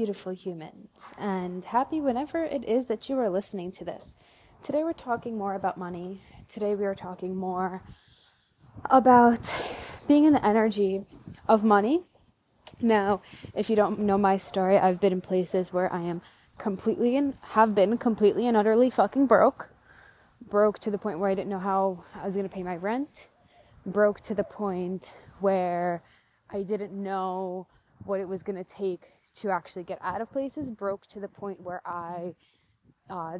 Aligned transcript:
Beautiful 0.00 0.32
humans, 0.32 1.12
and 1.18 1.62
happy 1.66 2.00
whenever 2.00 2.42
it 2.42 2.64
is 2.64 2.86
that 2.86 3.10
you 3.10 3.18
are 3.18 3.28
listening 3.28 3.70
to 3.70 3.84
this. 3.84 4.16
Today, 4.62 4.82
we're 4.82 4.94
talking 4.94 5.36
more 5.36 5.52
about 5.52 5.76
money. 5.76 6.22
Today, 6.48 6.74
we 6.74 6.86
are 6.86 6.94
talking 6.94 7.36
more 7.36 7.82
about 8.86 9.62
being 10.08 10.24
in 10.24 10.32
the 10.32 10.42
energy 10.42 11.04
of 11.46 11.62
money. 11.62 12.00
Now, 12.80 13.20
if 13.54 13.68
you 13.68 13.76
don't 13.76 13.98
know 13.98 14.16
my 14.16 14.38
story, 14.38 14.78
I've 14.78 15.00
been 15.00 15.12
in 15.12 15.20
places 15.20 15.70
where 15.70 15.92
I 15.92 16.00
am 16.00 16.22
completely 16.56 17.14
and 17.14 17.34
have 17.50 17.74
been 17.74 17.98
completely 17.98 18.46
and 18.46 18.56
utterly 18.56 18.88
fucking 18.88 19.26
broke. 19.26 19.68
Broke 20.40 20.78
to 20.78 20.90
the 20.90 20.96
point 20.96 21.18
where 21.18 21.28
I 21.28 21.34
didn't 21.34 21.50
know 21.50 21.58
how 21.58 22.04
I 22.14 22.24
was 22.24 22.34
going 22.34 22.48
to 22.48 22.54
pay 22.54 22.62
my 22.62 22.76
rent. 22.76 23.26
Broke 23.84 24.22
to 24.22 24.34
the 24.34 24.44
point 24.44 25.12
where 25.40 26.02
I 26.48 26.62
didn't 26.62 26.94
know 26.94 27.66
what 28.06 28.18
it 28.18 28.28
was 28.28 28.42
going 28.42 28.56
to 28.56 28.64
take 28.64 29.19
to 29.34 29.50
actually 29.50 29.84
get 29.84 29.98
out 30.02 30.20
of 30.20 30.30
places 30.30 30.70
broke 30.70 31.06
to 31.08 31.20
the 31.20 31.28
point 31.28 31.60
where 31.60 31.82
I 31.86 32.34
uh, 33.08 33.38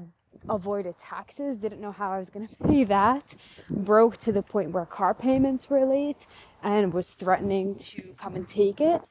avoided 0.48 0.98
taxes, 0.98 1.58
didn't 1.58 1.80
know 1.80 1.92
how 1.92 2.12
I 2.12 2.18
was 2.18 2.30
going 2.30 2.48
to 2.48 2.56
pay 2.56 2.84
that, 2.84 3.36
broke 3.68 4.16
to 4.18 4.32
the 4.32 4.42
point 4.42 4.70
where 4.72 4.86
car 4.86 5.14
payments 5.14 5.68
were 5.70 5.84
late, 5.84 6.26
and 6.62 6.92
was 6.92 7.12
threatening 7.12 7.76
to 7.76 8.14
come 8.18 8.34
and 8.34 8.46
take 8.46 8.80
it. 8.80 9.02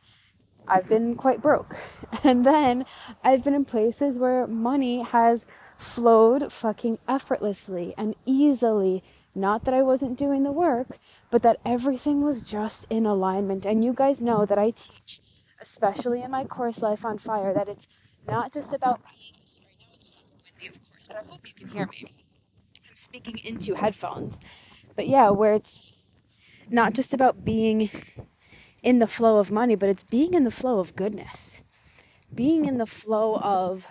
I've 0.67 0.88
been 0.88 1.16
quite 1.16 1.41
broke. 1.41 1.75
And 2.23 2.45
then 2.45 2.85
I've 3.23 3.44
been 3.44 3.53
in 3.53 3.66
places 3.66 4.19
where 4.19 4.45
money 4.45 5.03
has 5.03 5.47
flowed 5.77 6.52
fucking 6.52 6.97
effortlessly 7.07 7.94
and 7.97 8.16
easily. 8.25 9.03
Not 9.33 9.63
that 9.66 9.73
I 9.73 9.81
wasn't 9.83 10.17
doing 10.17 10.44
the 10.44 10.52
work, 10.52 10.97
but 11.31 11.44
that 11.44 11.59
everything 11.66 12.22
was 12.22 12.44
just 12.44 12.88
in 12.89 13.05
alignment. 13.05 13.66
And 13.66 13.85
you 13.85 13.94
guys 13.94 14.22
know 14.22 14.45
that 14.45 14.57
I 14.57 14.72
teach 14.72 15.22
especially 15.62 16.22
in 16.22 16.32
my 16.32 16.46
course 16.46 16.82
Life 16.82 17.06
on 17.06 17.18
Fire, 17.18 17.54
that 17.54 17.68
it's 17.68 17.88
not 18.28 18.52
just 18.52 18.74
about 18.74 19.02
being. 19.04 19.34
Sorry, 19.44 19.68
no, 19.80 19.88
it's 19.94 20.16
fucking 20.16 20.38
windy, 20.44 20.68
of 20.68 20.90
course, 20.90 21.08
but 21.08 21.18
I 21.18 21.22
hope 21.30 21.48
you 21.48 21.54
can 21.54 21.68
hear 21.70 21.88
me. 21.88 22.14
I'm 22.90 22.96
speaking 22.96 23.40
into 23.44 23.76
headphones. 23.76 24.40
But 24.96 25.08
yeah, 25.08 25.30
where 25.30 25.54
it's 25.54 25.94
not 26.70 26.94
just 26.94 27.14
about 27.14 27.44
being 27.46 27.90
in 28.84 29.00
the 29.00 29.08
flow 29.08 29.38
of 29.40 29.52
money, 29.52 29.76
but 29.76 29.90
it's 29.90 30.04
being 30.04 30.34
in 30.34 30.44
the 30.44 30.52
flow 30.52 30.80
of 30.80 30.96
goodness. 30.96 31.62
Being 32.34 32.66
in 32.66 32.78
the 32.78 32.86
flow 32.86 33.38
of 33.38 33.88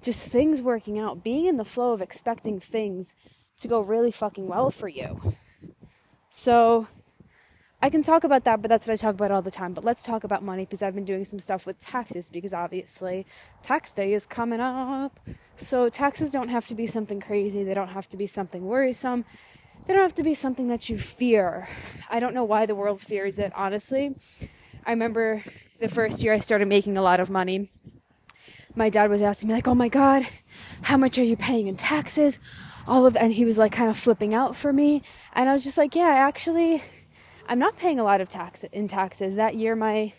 just 0.00 0.28
things 0.28 0.60
working 0.60 0.98
out, 0.98 1.24
being 1.24 1.46
in 1.46 1.56
the 1.56 1.64
flow 1.64 1.92
of 1.92 2.02
expecting 2.02 2.60
things 2.60 3.14
to 3.58 3.68
go 3.68 3.80
really 3.80 4.10
fucking 4.10 4.48
well 4.48 4.70
for 4.70 4.88
you. 4.88 5.34
So, 6.28 6.88
I 7.84 7.90
can 7.90 8.02
talk 8.02 8.24
about 8.24 8.44
that, 8.44 8.62
but 8.62 8.70
that's 8.70 8.88
what 8.88 8.94
I 8.94 8.96
talk 8.96 9.14
about 9.14 9.30
all 9.30 9.42
the 9.42 9.50
time. 9.50 9.74
But 9.74 9.84
let's 9.84 10.02
talk 10.02 10.24
about 10.24 10.42
money 10.42 10.64
because 10.64 10.82
I've 10.82 10.94
been 10.94 11.04
doing 11.04 11.26
some 11.26 11.38
stuff 11.38 11.66
with 11.66 11.78
taxes 11.78 12.30
because 12.30 12.54
obviously 12.54 13.26
tax 13.60 13.92
day 13.92 14.14
is 14.14 14.24
coming 14.24 14.58
up. 14.58 15.20
So 15.56 15.90
taxes 15.90 16.32
don't 16.32 16.48
have 16.48 16.66
to 16.68 16.74
be 16.74 16.86
something 16.86 17.20
crazy, 17.20 17.62
they 17.62 17.74
don't 17.74 17.88
have 17.88 18.08
to 18.08 18.16
be 18.16 18.26
something 18.26 18.64
worrisome. 18.64 19.26
They 19.86 19.92
don't 19.92 20.02
have 20.02 20.14
to 20.14 20.22
be 20.22 20.32
something 20.32 20.68
that 20.68 20.88
you 20.88 20.96
fear. 20.96 21.68
I 22.08 22.20
don't 22.20 22.32
know 22.32 22.42
why 22.42 22.64
the 22.64 22.74
world 22.74 23.02
fears 23.02 23.38
it, 23.38 23.52
honestly. 23.54 24.14
I 24.86 24.90
remember 24.92 25.44
the 25.78 25.88
first 25.88 26.24
year 26.24 26.32
I 26.32 26.38
started 26.38 26.68
making 26.68 26.96
a 26.96 27.02
lot 27.02 27.20
of 27.20 27.28
money. 27.28 27.70
My 28.74 28.88
dad 28.88 29.10
was 29.10 29.20
asking 29.20 29.48
me 29.48 29.56
like, 29.56 29.68
"Oh 29.68 29.74
my 29.74 29.90
god, 29.90 30.26
how 30.84 30.96
much 30.96 31.18
are 31.18 31.22
you 31.22 31.36
paying 31.36 31.66
in 31.66 31.76
taxes?" 31.76 32.40
All 32.86 33.04
of 33.04 33.14
and 33.14 33.34
he 33.34 33.44
was 33.44 33.58
like 33.58 33.72
kind 33.72 33.90
of 33.90 33.98
flipping 33.98 34.32
out 34.32 34.56
for 34.56 34.72
me, 34.72 35.02
and 35.34 35.50
I 35.50 35.52
was 35.52 35.64
just 35.64 35.76
like, 35.76 35.94
"Yeah, 35.94 36.08
actually 36.08 36.82
I'm 37.46 37.58
not 37.58 37.76
paying 37.76 37.98
a 37.98 38.04
lot 38.04 38.20
of 38.20 38.28
tax 38.28 38.64
in 38.64 38.88
taxes. 38.88 39.36
That 39.36 39.54
year 39.54 39.76
my 39.76 40.14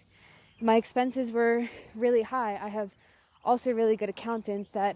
my 0.62 0.76
expenses 0.76 1.32
were 1.32 1.70
really 1.96 2.22
high. 2.22 2.60
I 2.62 2.70
have 2.70 2.96
also 3.44 3.72
really 3.72 3.96
good 3.96 4.10
accountants 4.10 4.70
that 4.72 4.96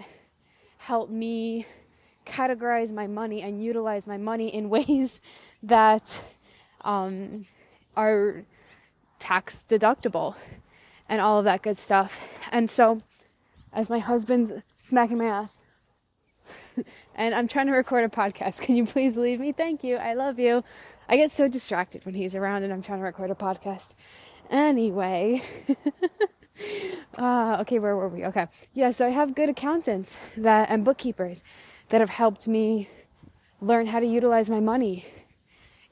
help 0.78 1.10
me 1.10 1.66
categorize 2.26 2.92
my 2.92 3.08
money 3.08 3.42
and 3.42 3.64
utilize 3.64 4.08
my 4.08 4.18
money 4.18 4.48
in 4.48 4.70
ways 4.76 5.22
that 5.64 6.26
um, 6.82 7.46
are 7.98 8.44
tax 9.18 9.66
deductible 9.68 10.36
and 11.10 11.20
all 11.20 11.40
of 11.40 11.46
that 11.46 11.62
good 11.64 11.78
stuff. 11.78 12.30
And 12.52 12.70
so, 12.70 13.02
as 13.74 13.90
my 13.90 14.00
husband's 14.00 14.54
smacking 14.78 15.18
my 15.18 15.26
ass, 15.26 15.58
and 17.16 17.36
I'm 17.36 17.48
trying 17.48 17.68
to 17.68 17.74
record 17.74 18.04
a 18.06 18.10
podcast, 18.10 18.62
can 18.62 18.76
you 18.76 18.86
please 18.86 19.18
leave 19.18 19.40
me? 19.40 19.52
Thank 19.52 19.84
you. 19.84 19.98
I 19.98 20.14
love 20.14 20.40
you. 20.40 20.64
I 21.12 21.18
get 21.18 21.32
so 21.32 21.48
distracted 21.48 22.06
when 22.06 22.14
he's 22.14 22.36
around 22.36 22.62
and 22.62 22.72
I'm 22.72 22.84
trying 22.84 23.00
to 23.00 23.04
record 23.04 23.32
a 23.32 23.36
podcast. 23.36 23.96
Anyway, 24.52 25.42
uh, 27.18 27.58
okay, 27.62 27.80
where 27.80 27.96
were 27.96 28.08
we? 28.08 28.24
Okay, 28.26 28.46
yeah. 28.76 28.92
So 28.92 29.08
I 29.08 29.10
have 29.10 29.34
good 29.34 29.50
accountants 29.50 30.20
that 30.38 30.70
and 30.70 30.86
bookkeepers 30.86 31.44
that 31.90 32.00
have 32.00 32.12
helped 32.12 32.48
me 32.48 32.90
learn 33.60 33.88
how 33.88 34.00
to 34.00 34.06
utilize 34.06 34.52
my 34.52 34.60
money 34.60 35.04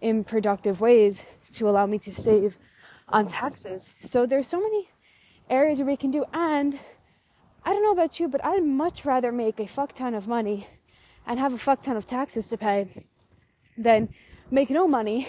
in 0.01 0.23
productive 0.23 0.79
ways 0.79 1.25
to 1.53 1.67
allow 1.67 1.87
me 1.87 1.97
to 1.97 2.13
save 2.13 2.59
on 3.09 3.27
taxes. 3.27 3.89
So 3.99 4.27
there's 4.27 4.45
so 4.45 4.59
many 4.61 4.89
areas 5.49 5.79
where 5.79 5.87
we 5.87 5.97
can 5.97 6.11
do 6.11 6.25
and 6.31 6.79
I 7.65 7.73
don't 7.73 7.81
know 7.81 7.91
about 7.91 8.19
you, 8.19 8.27
but 8.27 8.45
I'd 8.45 8.63
much 8.63 9.03
rather 9.03 9.31
make 9.31 9.59
a 9.59 9.65
fuck 9.65 9.93
ton 9.93 10.13
of 10.13 10.27
money 10.27 10.67
and 11.25 11.39
have 11.39 11.53
a 11.53 11.57
fuck 11.57 11.81
ton 11.81 11.97
of 11.97 12.05
taxes 12.05 12.49
to 12.49 12.57
pay 12.57 13.07
than 13.75 14.09
make 14.51 14.69
no 14.69 14.87
money 14.87 15.27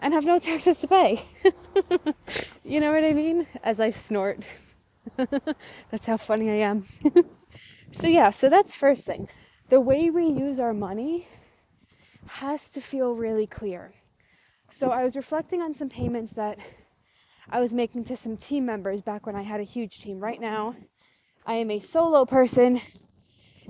and 0.00 0.14
have 0.14 0.24
no 0.24 0.38
taxes 0.38 0.80
to 0.80 0.88
pay. 0.88 1.22
you 2.64 2.80
know 2.80 2.92
what 2.92 3.04
I 3.04 3.12
mean? 3.12 3.46
As 3.62 3.80
I 3.80 3.90
snort. 3.90 4.46
that's 5.90 6.06
how 6.06 6.16
funny 6.16 6.50
I 6.50 6.54
am. 6.54 6.84
so, 7.90 8.06
yeah, 8.06 8.30
so 8.30 8.48
that's 8.48 8.74
first 8.74 9.06
thing. 9.06 9.28
The 9.68 9.80
way 9.80 10.10
we 10.10 10.26
use 10.26 10.60
our 10.60 10.74
money 10.74 11.28
has 12.26 12.72
to 12.72 12.80
feel 12.80 13.14
really 13.14 13.46
clear. 13.46 13.92
So, 14.70 14.90
I 14.90 15.02
was 15.02 15.16
reflecting 15.16 15.62
on 15.62 15.72
some 15.72 15.88
payments 15.88 16.32
that 16.32 16.58
I 17.48 17.60
was 17.60 17.72
making 17.72 18.04
to 18.04 18.16
some 18.16 18.36
team 18.36 18.66
members 18.66 19.00
back 19.00 19.24
when 19.24 19.34
I 19.34 19.42
had 19.42 19.60
a 19.60 19.64
huge 19.64 20.00
team. 20.00 20.20
Right 20.20 20.40
now, 20.40 20.76
I 21.46 21.54
am 21.54 21.70
a 21.70 21.78
solo 21.78 22.26
person 22.26 22.82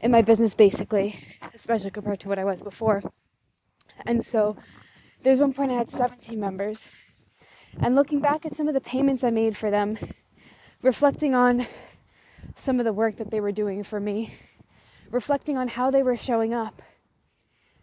in 0.03 0.11
my 0.11 0.23
business, 0.23 0.55
basically, 0.55 1.17
especially 1.55 1.93
compared 1.93 2.21
to 2.21 2.29
what 2.29 2.39
I 2.39 2.45
was 2.45 2.63
before. 2.63 3.03
And 4.07 4.25
so 4.25 4.57
there's 5.23 5.41
one 5.41 5.53
point 5.53 5.71
I 5.71 5.75
had 5.75 5.91
17 5.91 6.39
members. 6.39 6.89
And 7.81 7.95
looking 7.95 8.21
back 8.21 8.47
at 8.47 8.53
some 8.53 8.69
of 8.69 8.75
the 8.75 8.81
payments 8.81 9.23
I 9.23 9.31
made 9.31 9.57
for 9.57 9.71
them, 9.71 9.99
reflecting 10.83 11.35
on 11.35 11.67
some 12.55 12.79
of 12.79 12.85
the 12.85 12.93
work 12.93 13.17
that 13.17 13.31
they 13.31 13.41
were 13.41 13.53
doing 13.53 13.83
for 13.83 14.01
me, 14.01 14.35
reflecting 15.11 15.57
on 15.57 15.69
how 15.69 15.91
they 15.91 16.03
were 16.03 16.17
showing 16.17 16.53
up, 16.53 16.83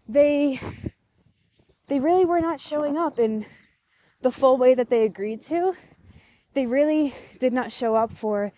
they 0.07 0.59
they 1.87 1.99
really 1.99 2.25
were 2.25 2.41
not 2.41 2.59
showing 2.59 2.97
up 2.97 3.19
in 3.19 3.45
the 4.21 4.31
full 4.31 4.57
way 4.57 4.73
that 4.73 4.89
they 4.89 5.03
agreed 5.03 5.41
to. 5.43 5.75
They 6.53 6.65
really 6.65 7.13
did 7.39 7.53
not 7.53 7.71
show 7.71 7.95
up 7.95 8.11
for 8.11 8.51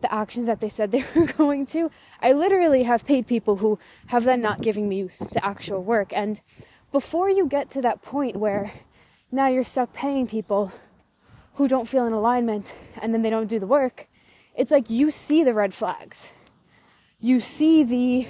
the 0.00 0.12
actions 0.12 0.46
that 0.46 0.60
they 0.60 0.68
said 0.68 0.90
they 0.90 1.04
were 1.16 1.26
going 1.26 1.66
to. 1.66 1.90
I 2.20 2.32
literally 2.32 2.84
have 2.84 3.06
paid 3.06 3.26
people 3.26 3.56
who 3.56 3.78
have 4.08 4.24
then 4.24 4.40
not 4.40 4.60
giving 4.60 4.88
me 4.88 5.08
the 5.32 5.44
actual 5.44 5.82
work. 5.82 6.12
And 6.14 6.40
before 6.90 7.30
you 7.30 7.46
get 7.46 7.70
to 7.70 7.82
that 7.82 8.02
point 8.02 8.36
where 8.36 8.72
now 9.30 9.46
you're 9.48 9.64
stuck 9.64 9.92
paying 9.92 10.26
people 10.26 10.72
who 11.54 11.68
don't 11.68 11.86
feel 11.88 12.06
in 12.06 12.12
alignment 12.12 12.74
and 13.00 13.12
then 13.12 13.22
they 13.22 13.30
don't 13.30 13.48
do 13.48 13.58
the 13.58 13.66
work, 13.66 14.08
it's 14.54 14.70
like 14.70 14.88
you 14.88 15.10
see 15.10 15.44
the 15.44 15.52
red 15.52 15.74
flags. 15.74 16.32
You 17.20 17.40
see 17.40 17.82
the, 17.84 18.26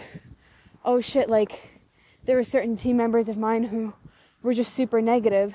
oh 0.85 1.01
shit, 1.01 1.29
like 1.29 1.81
there 2.25 2.37
were 2.37 2.45
certain 2.45 2.77
team 2.77 2.97
members 2.97 3.29
of 3.29 3.39
mine 3.39 3.65
who 3.65 3.95
were 4.43 4.55
just 4.55 4.75
super 4.75 5.01
negative 5.01 5.55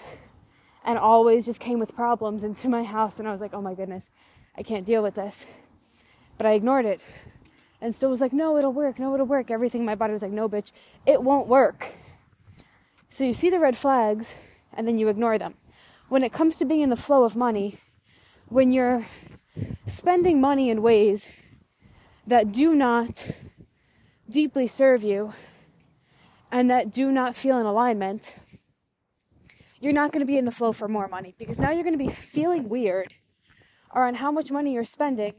and 0.86 0.98
always 0.98 1.46
just 1.46 1.60
came 1.60 1.80
with 1.80 1.96
problems 1.96 2.44
into 2.44 2.70
my 2.70 2.84
house 2.84 3.20
and 3.20 3.28
I 3.28 3.32
was 3.32 3.42
like, 3.42 3.54
oh 3.54 3.62
my 3.62 3.74
goodness, 3.74 4.12
I 4.58 4.64
can't 4.64 4.86
deal 4.86 5.04
with 5.04 5.16
this. 5.16 5.46
But 6.38 6.46
I 6.46 6.54
ignored 6.54 6.86
it 6.86 7.02
and 7.82 7.94
still 7.94 8.10
was 8.10 8.22
like, 8.22 8.34
no, 8.34 8.58
it'll 8.58 8.74
work, 8.74 8.98
no, 8.98 9.14
it'll 9.14 9.26
work. 9.26 9.52
Everything 9.52 9.84
my 9.84 9.96
body 9.96 10.14
was 10.14 10.22
like, 10.22 10.32
no, 10.32 10.48
bitch, 10.48 10.72
it 11.06 11.22
won't 11.22 11.48
work. 11.48 11.96
So 13.13 13.25
you 13.25 13.33
see 13.33 13.51
the 13.51 13.60
red 13.60 13.77
flags 13.77 14.33
and 14.75 14.88
then 14.88 14.98
you 14.98 15.07
ignore 15.07 15.38
them. 15.38 15.54
when 16.10 16.24
it 16.24 16.33
comes 16.33 16.57
to 16.57 16.65
being 16.65 16.81
in 16.81 16.89
the 16.89 16.95
flow 16.95 17.24
of 17.24 17.36
money, 17.36 17.77
when 18.50 18.71
you're 18.71 19.06
spending 19.86 20.42
money 20.42 20.71
in 20.71 20.81
ways 20.81 21.27
that 22.25 22.51
do 22.51 22.74
not 22.74 23.30
deeply 24.27 24.65
serve 24.65 25.04
you 25.04 25.31
and 26.51 26.71
that 26.71 26.92
do 26.92 27.12
not 27.12 27.36
feel 27.36 27.60
in 27.60 27.68
alignment, 27.68 28.36
you're 29.80 29.94
not 29.94 30.12
going 30.12 30.21
to 30.21 30.25
be 30.25 30.39
in 30.39 30.45
the 30.45 30.51
flow 30.51 30.71
for 30.71 30.88
more 30.88 31.07
money 31.07 31.36
because 31.38 31.59
now 31.59 31.69
you're 31.69 31.83
going 31.83 32.00
to 32.00 32.04
be 32.04 32.12
feeling 32.12 32.68
weird 32.68 33.13
around 33.94 34.16
how 34.16 34.31
much 34.31 34.50
money 34.50 34.74
you're 34.74 34.83
spending 34.83 35.36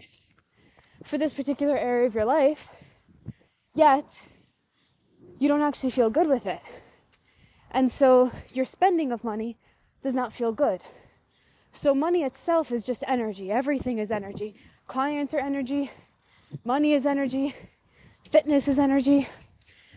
for 1.03 1.19
this 1.19 1.35
particular 1.35 1.77
area 1.77 2.07
of 2.07 2.15
your 2.15 2.25
life, 2.25 2.69
yet 3.75 4.23
you 5.41 5.49
don't 5.49 5.63
actually 5.63 5.91
feel 5.91 6.09
good 6.09 6.29
with 6.29 6.47
it. 6.47 6.61
And 7.75 7.91
so 7.91 8.31
your 8.53 8.65
spending 8.65 9.11
of 9.11 9.25
money 9.25 9.59
does 10.01 10.15
not 10.15 10.33
feel 10.33 10.53
good. 10.53 10.81
So 11.73 11.93
money 11.93 12.23
itself 12.23 12.71
is 12.71 12.87
just 12.87 13.03
energy. 13.09 13.51
Everything 13.51 13.99
is 13.99 14.13
energy. 14.13 14.55
Clients 14.87 15.35
are 15.35 15.41
energy. 15.41 15.91
Money 16.65 16.93
is 16.93 17.05
energy. 17.05 17.57
Fitness 18.23 18.69
is 18.69 18.79
energy. 18.79 19.29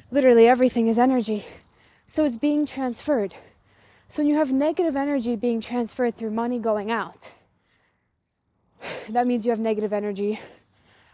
Literally 0.09 0.47
everything 0.47 0.87
is 0.87 0.97
energy. 0.97 1.45
So 2.07 2.25
it's 2.25 2.37
being 2.37 2.65
transferred. 2.65 3.35
So 4.07 4.23
when 4.23 4.29
you 4.29 4.37
have 4.37 4.51
negative 4.51 4.95
energy 4.95 5.35
being 5.35 5.61
transferred 5.61 6.15
through 6.15 6.31
money 6.31 6.57
going 6.57 6.89
out, 6.89 7.31
that 9.09 9.27
means 9.27 9.45
you 9.45 9.51
have 9.51 9.59
negative 9.59 9.93
energy 9.93 10.39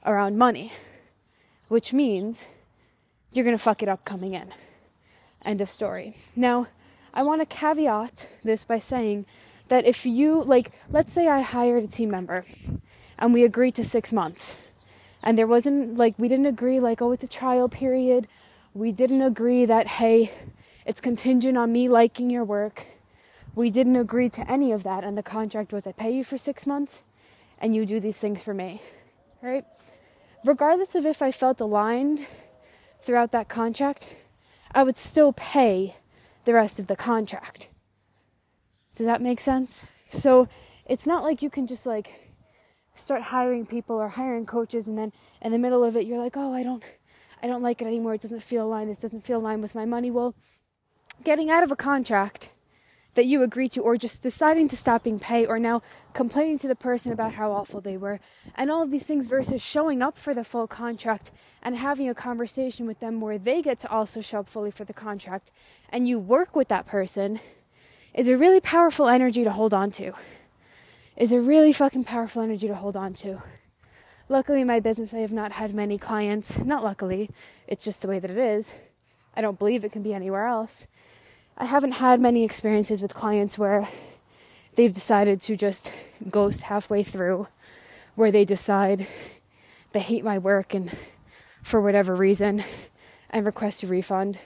around 0.06 0.38
money, 0.38 0.72
which 1.68 1.92
means 1.92 2.48
you're 3.34 3.44
going 3.44 3.58
to 3.58 3.62
fuck 3.62 3.84
it 3.84 3.90
up 3.90 4.06
coming 4.06 4.34
in. 4.34 4.54
End 5.46 5.62
of 5.62 5.70
story. 5.70 6.16
Now, 6.36 6.68
I 7.14 7.24
want 7.24 7.42
to 7.42 7.46
caveat 7.46 8.30
this 8.44 8.66
by 8.66 8.80
saying 8.80 9.26
that 9.68 9.86
if 9.86 10.06
you, 10.06 10.44
like, 10.44 10.72
let's 10.90 11.12
say 11.12 11.28
I 11.28 11.42
hired 11.42 11.84
a 11.84 11.88
team 11.88 12.10
member 12.12 12.46
and 13.18 13.34
we 13.34 13.44
agreed 13.44 13.76
to 13.76 13.84
six 13.84 14.12
months, 14.12 14.58
and 15.22 15.38
there 15.38 15.48
wasn't, 15.48 15.98
like, 15.98 16.16
we 16.18 16.28
didn't 16.28 16.48
agree, 16.48 16.80
like, 16.80 17.02
oh, 17.02 17.12
it's 17.12 17.24
a 17.24 17.30
trial 17.30 17.70
period. 17.70 18.28
We 18.74 18.92
didn't 18.92 19.22
agree 19.22 19.66
that, 19.66 19.88
hey, 19.88 20.32
it's 20.86 21.00
contingent 21.00 21.58
on 21.58 21.72
me 21.72 21.88
liking 21.88 22.30
your 22.30 22.44
work. 22.44 22.88
We 23.56 23.70
didn't 23.70 23.96
agree 23.96 24.30
to 24.30 24.52
any 24.52 24.72
of 24.72 24.84
that, 24.84 25.04
and 25.04 25.18
the 25.18 25.24
contract 25.24 25.72
was 25.72 25.86
I 25.86 25.92
pay 25.92 26.12
you 26.12 26.24
for 26.24 26.38
six 26.38 26.66
months 26.66 27.04
and 27.60 27.76
you 27.76 27.86
do 27.86 28.00
these 28.00 28.20
things 28.20 28.44
for 28.44 28.54
me, 28.54 28.82
right? 29.42 29.64
Regardless 30.44 30.96
of 30.96 31.06
if 31.06 31.22
I 31.22 31.32
felt 31.32 31.62
aligned 31.62 32.26
throughout 33.00 33.32
that 33.32 33.48
contract, 33.48 34.08
I 34.74 34.84
would 34.84 34.98
still 34.98 35.34
pay 35.34 35.96
the 36.46 36.54
rest 36.54 36.80
of 36.80 36.88
the 36.88 36.96
contract. 36.96 37.70
Does 38.96 39.06
that 39.06 39.22
make 39.22 39.40
sense? 39.40 39.86
So 40.10 40.48
it's 40.86 41.08
not 41.08 41.24
like 41.24 41.42
you 41.42 41.50
can 41.50 41.68
just 41.68 41.86
like 41.86 42.32
start 42.96 43.24
hiring 43.24 43.66
people 43.66 43.96
or 43.96 44.10
hiring 44.10 44.46
coaches 44.46 44.88
and 44.88 44.98
then 44.98 45.12
in 45.42 45.52
the 45.52 45.58
middle 45.58 45.84
of 45.84 45.96
it 45.96 46.06
you're 46.06 46.20
like, 46.20 46.38
"Oh, 46.38 46.54
I 46.54 46.64
don't 46.64 46.84
I 47.42 47.48
don't 47.48 47.64
like 47.64 47.82
it 47.82 47.88
anymore. 47.88 48.14
It 48.14 48.22
doesn't 48.22 48.44
feel 48.44 48.66
aligned. 48.66 48.90
This 48.90 49.02
doesn't 49.02 49.26
feel 49.26 49.40
aligned 49.40 49.62
with 49.62 49.76
my 49.76 49.86
money." 49.86 50.12
Well, 50.12 50.36
getting 51.24 51.50
out 51.50 51.64
of 51.64 51.72
a 51.72 51.76
contract 51.76 52.50
that 53.16 53.26
you 53.26 53.44
agree 53.44 53.68
to, 53.70 53.82
or 53.82 53.98
just 53.98 54.22
deciding 54.22 54.68
to 54.68 54.78
stop 54.78 55.04
being 55.04 55.20
paid, 55.20 55.48
or 55.48 55.60
now 55.60 55.82
complaining 56.14 56.58
to 56.60 56.68
the 56.68 56.76
person 56.76 57.12
about 57.12 57.34
how 57.34 57.52
awful 57.52 57.80
they 57.82 57.98
were, 57.98 58.20
and 58.56 58.72
all 58.72 58.84
of 58.84 58.92
these 58.92 59.06
things 59.06 59.28
versus 59.28 59.64
showing 59.64 60.02
up 60.02 60.18
for 60.18 60.34
the 60.34 60.44
full 60.44 60.68
contract 60.68 61.32
and 61.62 61.78
having 61.78 62.10
a 62.10 62.16
conversation 62.16 62.86
with 62.86 63.00
them 63.00 63.22
where 63.22 63.38
they 63.38 63.62
get 63.62 63.78
to 63.80 63.90
also 63.90 64.22
show 64.22 64.40
up 64.40 64.50
fully 64.50 64.72
for 64.72 64.84
the 64.84 64.94
contract 64.94 65.52
and 65.90 66.08
you 66.08 66.18
work 66.18 66.56
with 66.56 66.68
that 66.68 66.86
person 66.86 67.40
is 68.14 68.28
a 68.28 68.38
really 68.38 68.60
powerful 68.60 69.08
energy 69.08 69.44
to 69.44 69.52
hold 69.52 69.74
on 69.74 69.92
to. 69.92 70.14
Is 71.16 71.32
a 71.32 71.40
really 71.40 71.72
fucking 71.72 72.06
powerful 72.06 72.42
energy 72.42 72.68
to 72.68 72.76
hold 72.76 72.98
on 72.98 73.14
to. 73.16 73.44
Luckily, 74.30 74.62
in 74.62 74.68
my 74.68 74.80
business, 74.80 75.14
I 75.14 75.20
have 75.20 75.34
not 75.34 75.54
had 75.54 75.74
many 75.74 76.00
clients. 76.00 76.58
Not 76.58 76.84
luckily, 76.84 77.30
it's 77.68 77.86
just 77.86 78.02
the 78.02 78.08
way 78.08 78.18
that 78.18 78.32
it 78.32 78.38
is. 78.38 78.74
I 79.36 79.42
don't 79.42 79.60
believe 79.60 79.84
it 79.84 79.92
can 79.92 80.02
be 80.02 80.14
anywhere 80.14 80.48
else 80.48 80.88
I 81.56 81.66
haven't 81.66 81.94
had 81.94 82.20
many 82.20 82.44
experiences 82.44 83.02
with 83.02 83.14
clients 83.14 83.60
where 83.60 83.88
they've 84.76 84.94
decided 84.94 85.40
to 85.42 85.56
just 85.56 85.92
ghost 86.30 86.64
halfway 86.64 87.04
through, 87.04 87.48
where 88.16 88.32
they 88.32 88.44
decide 88.44 89.06
they 89.92 90.00
hate 90.00 90.24
my 90.24 90.40
work 90.40 90.74
and 90.74 90.92
for 91.62 91.80
whatever 91.80 92.16
reason 92.16 92.64
and 93.30 93.46
request 93.46 93.84
a 93.84 93.88
refund 93.88 94.40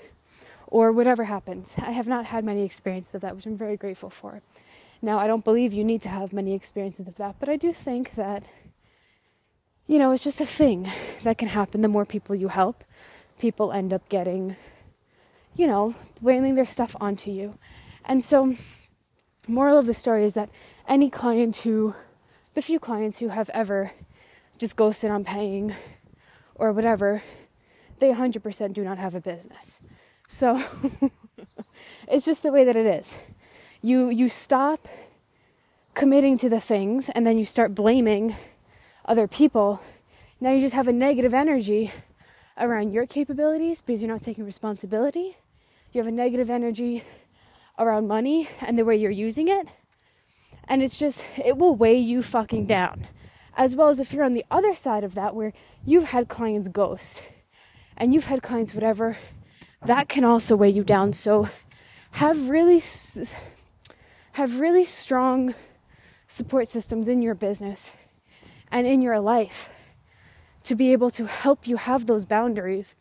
or 0.67 0.91
whatever 0.91 1.23
happens. 1.23 1.75
I 1.77 1.91
have 1.91 2.09
not 2.09 2.25
had 2.25 2.43
many 2.43 2.63
experiences 2.63 3.15
of 3.15 3.21
that, 3.21 3.37
which 3.37 3.45
I'm 3.45 3.57
very 3.57 3.77
grateful 3.77 4.09
for. 4.09 4.41
Now, 5.01 5.17
I 5.17 5.27
don't 5.27 5.45
believe 5.45 5.71
you 5.71 5.85
need 5.85 6.01
to 6.01 6.09
have 6.09 6.33
many 6.33 6.53
experiences 6.53 7.07
of 7.07 7.15
that, 7.15 7.35
but 7.39 7.47
I 7.47 7.55
do 7.55 7.71
think 7.71 8.15
that, 8.15 8.43
you 9.87 9.97
know, 9.97 10.11
it's 10.11 10.25
just 10.25 10.41
a 10.41 10.45
thing 10.45 10.91
that 11.23 11.37
can 11.37 11.47
happen. 11.47 11.81
The 11.81 11.87
more 11.87 12.05
people 12.05 12.35
you 12.35 12.49
help, 12.49 12.83
people 13.39 13.71
end 13.71 13.93
up 13.93 14.09
getting 14.09 14.57
you 15.57 15.65
know, 15.65 15.95
wailing 16.21 16.55
their 16.55 16.65
stuff 16.65 16.95
onto 17.01 17.31
you. 17.31 17.57
And 18.05 18.23
so, 18.23 18.55
moral 19.47 19.77
of 19.77 19.87
the 19.87 19.93
story 19.93 20.23
is 20.23 20.35
that 20.35 20.49
any 20.87 21.09
client 21.09 21.57
who, 21.57 21.95
the 22.53 22.61
few 22.61 22.79
clients 22.79 23.19
who 23.19 23.29
have 23.29 23.49
ever 23.53 23.91
just 24.57 24.75
ghosted 24.75 25.11
on 25.11 25.25
paying 25.25 25.75
or 26.55 26.71
whatever, 26.71 27.23
they 27.99 28.13
100% 28.13 28.73
do 28.73 28.83
not 28.83 28.97
have 28.97 29.15
a 29.15 29.19
business. 29.19 29.81
So, 30.27 30.61
it's 32.07 32.25
just 32.25 32.43
the 32.43 32.51
way 32.51 32.63
that 32.63 32.75
it 32.75 32.85
is. 32.85 33.17
You 33.81 34.09
you 34.09 34.29
stop 34.29 34.87
committing 35.93 36.37
to 36.37 36.49
the 36.49 36.59
things 36.59 37.09
and 37.09 37.25
then 37.25 37.37
you 37.37 37.45
start 37.45 37.73
blaming 37.73 38.35
other 39.05 39.27
people. 39.27 39.81
Now 40.39 40.51
you 40.51 40.59
just 40.59 40.75
have 40.75 40.87
a 40.87 40.93
negative 40.93 41.33
energy 41.33 41.91
around 42.57 42.91
your 42.91 43.07
capabilities 43.07 43.81
because 43.81 44.03
you're 44.03 44.11
not 44.11 44.21
taking 44.21 44.45
responsibility 44.45 45.37
you 45.91 45.99
have 45.99 46.07
a 46.07 46.11
negative 46.11 46.49
energy 46.49 47.03
around 47.79 48.07
money 48.07 48.49
and 48.61 48.77
the 48.77 48.85
way 48.85 48.95
you're 48.95 49.11
using 49.11 49.47
it. 49.47 49.67
And 50.67 50.83
it's 50.83 50.99
just, 50.99 51.25
it 51.37 51.57
will 51.57 51.75
weigh 51.75 51.97
you 51.97 52.21
fucking 52.21 52.65
down. 52.65 53.07
As 53.55 53.75
well 53.75 53.89
as 53.89 53.99
if 53.99 54.13
you're 54.13 54.25
on 54.25 54.33
the 54.33 54.45
other 54.51 54.73
side 54.73 55.03
of 55.03 55.15
that, 55.15 55.33
where 55.33 55.53
you've 55.85 56.11
had 56.11 56.27
clients 56.27 56.67
ghost 56.67 57.23
and 57.95 58.13
you've 58.13 58.25
had 58.25 58.43
clients 58.43 58.75
whatever, 58.75 59.17
that 59.85 60.09
can 60.09 60.23
also 60.23 60.55
weigh 60.55 60.69
you 60.69 60.83
down. 60.83 61.13
So 61.13 61.49
have 62.11 62.49
really, 62.49 62.81
have 64.33 64.59
really 64.59 64.83
strong 64.83 65.55
support 66.27 66.67
systems 66.67 67.07
in 67.07 67.21
your 67.21 67.33
business 67.33 67.95
and 68.69 68.85
in 68.85 69.01
your 69.01 69.19
life 69.19 69.73
to 70.63 70.75
be 70.75 70.91
able 70.91 71.09
to 71.11 71.25
help 71.25 71.65
you 71.65 71.77
have 71.77 72.05
those 72.05 72.25
boundaries 72.25 72.95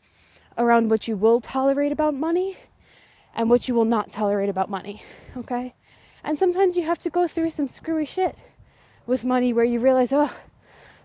around 0.57 0.89
what 0.89 1.09
you 1.09 1.17
will 1.17 1.41
tolerate 1.41 1.93
about 1.93 2.15
money 2.15 2.57
and 3.37 3.51
what 3.51 3.69
you 3.69 3.75
will 3.75 3.85
not 3.85 4.11
tolerate 4.11 4.49
about 4.49 4.71
money, 4.71 5.03
okay? 5.37 5.75
And 6.25 6.37
sometimes 6.39 6.77
you 6.77 6.85
have 6.85 6.99
to 7.01 7.11
go 7.11 7.29
through 7.29 7.51
some 7.51 7.69
screwy 7.69 8.07
shit 8.07 8.37
with 9.07 9.25
money 9.25 9.53
where 9.53 9.65
you 9.65 9.79
realize, 9.79 10.13
oh, 10.13 10.35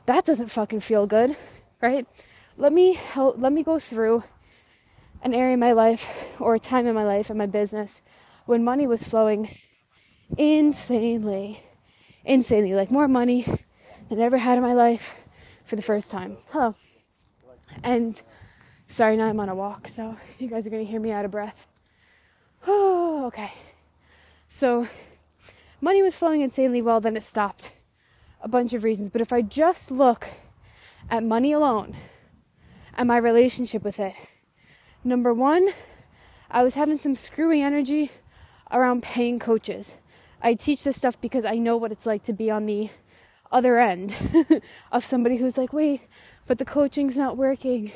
that 0.05 0.25
doesn't 0.25 0.47
fucking 0.47 0.79
feel 0.79 1.05
good, 1.05 1.35
right? 1.81 2.07
Let 2.57 2.73
me 2.73 2.93
help, 2.93 3.37
let 3.37 3.51
me 3.51 3.63
go 3.63 3.77
through 3.77 4.23
an 5.21 5.33
area 5.33 5.53
in 5.53 5.59
my 5.59 5.73
life 5.73 6.09
or 6.39 6.55
a 6.55 6.59
time 6.59 6.87
in 6.87 6.95
my 6.95 7.03
life 7.03 7.29
and 7.29 7.37
my 7.37 7.45
business 7.45 8.01
when 8.45 8.63
money 8.63 8.87
was 8.87 9.07
flowing 9.07 9.49
insanely, 10.37 11.61
insanely, 12.23 12.73
like 12.73 12.89
more 12.89 13.09
money 13.09 13.45
than 14.09 14.19
I 14.19 14.23
ever 14.23 14.37
had 14.37 14.57
in 14.57 14.63
my 14.63 14.73
life 14.73 15.23
for 15.65 15.75
the 15.75 15.81
first 15.81 16.09
time. 16.09 16.37
Hello. 16.49 16.75
And 17.83 18.21
sorry, 18.87 19.17
now 19.17 19.27
I'm 19.27 19.39
on 19.39 19.49
a 19.49 19.55
walk, 19.55 19.87
so 19.87 20.15
you 20.39 20.47
guys 20.47 20.65
are 20.65 20.69
gonna 20.69 20.83
hear 20.83 20.99
me 20.99 21.11
out 21.11 21.25
of 21.25 21.31
breath. 21.31 21.67
Oh, 22.67 23.25
okay. 23.27 23.53
So 24.47 24.87
money 25.79 26.03
was 26.03 26.15
flowing 26.15 26.41
insanely 26.41 26.81
well, 26.81 26.99
then 26.99 27.17
it 27.17 27.23
stopped. 27.23 27.73
A 28.41 28.47
bunch 28.47 28.73
of 28.73 28.83
reasons. 28.83 29.09
But 29.09 29.21
if 29.21 29.31
I 29.31 29.41
just 29.41 29.91
look 29.91 30.27
at 31.09 31.23
money 31.23 31.51
alone 31.51 31.95
and 32.95 33.07
my 33.07 33.17
relationship 33.17 33.83
with 33.83 33.99
it, 33.99 34.15
number 35.03 35.33
one, 35.33 35.69
I 36.49 36.63
was 36.63 36.75
having 36.75 36.97
some 36.97 37.15
screwy 37.15 37.61
energy 37.61 38.11
around 38.71 39.03
paying 39.03 39.39
coaches. 39.39 39.95
I 40.41 40.55
teach 40.55 40.83
this 40.83 40.97
stuff 40.97 41.19
because 41.21 41.45
I 41.45 41.55
know 41.55 41.77
what 41.77 41.91
it's 41.91 42.05
like 42.05 42.23
to 42.23 42.33
be 42.33 42.49
on 42.49 42.65
the 42.65 42.89
other 43.51 43.79
end 43.79 44.15
of 44.91 45.03
somebody 45.03 45.37
who's 45.37 45.57
like, 45.57 45.73
wait, 45.73 46.07
but 46.47 46.57
the 46.57 46.65
coaching's 46.65 47.17
not 47.17 47.37
working. 47.37 47.91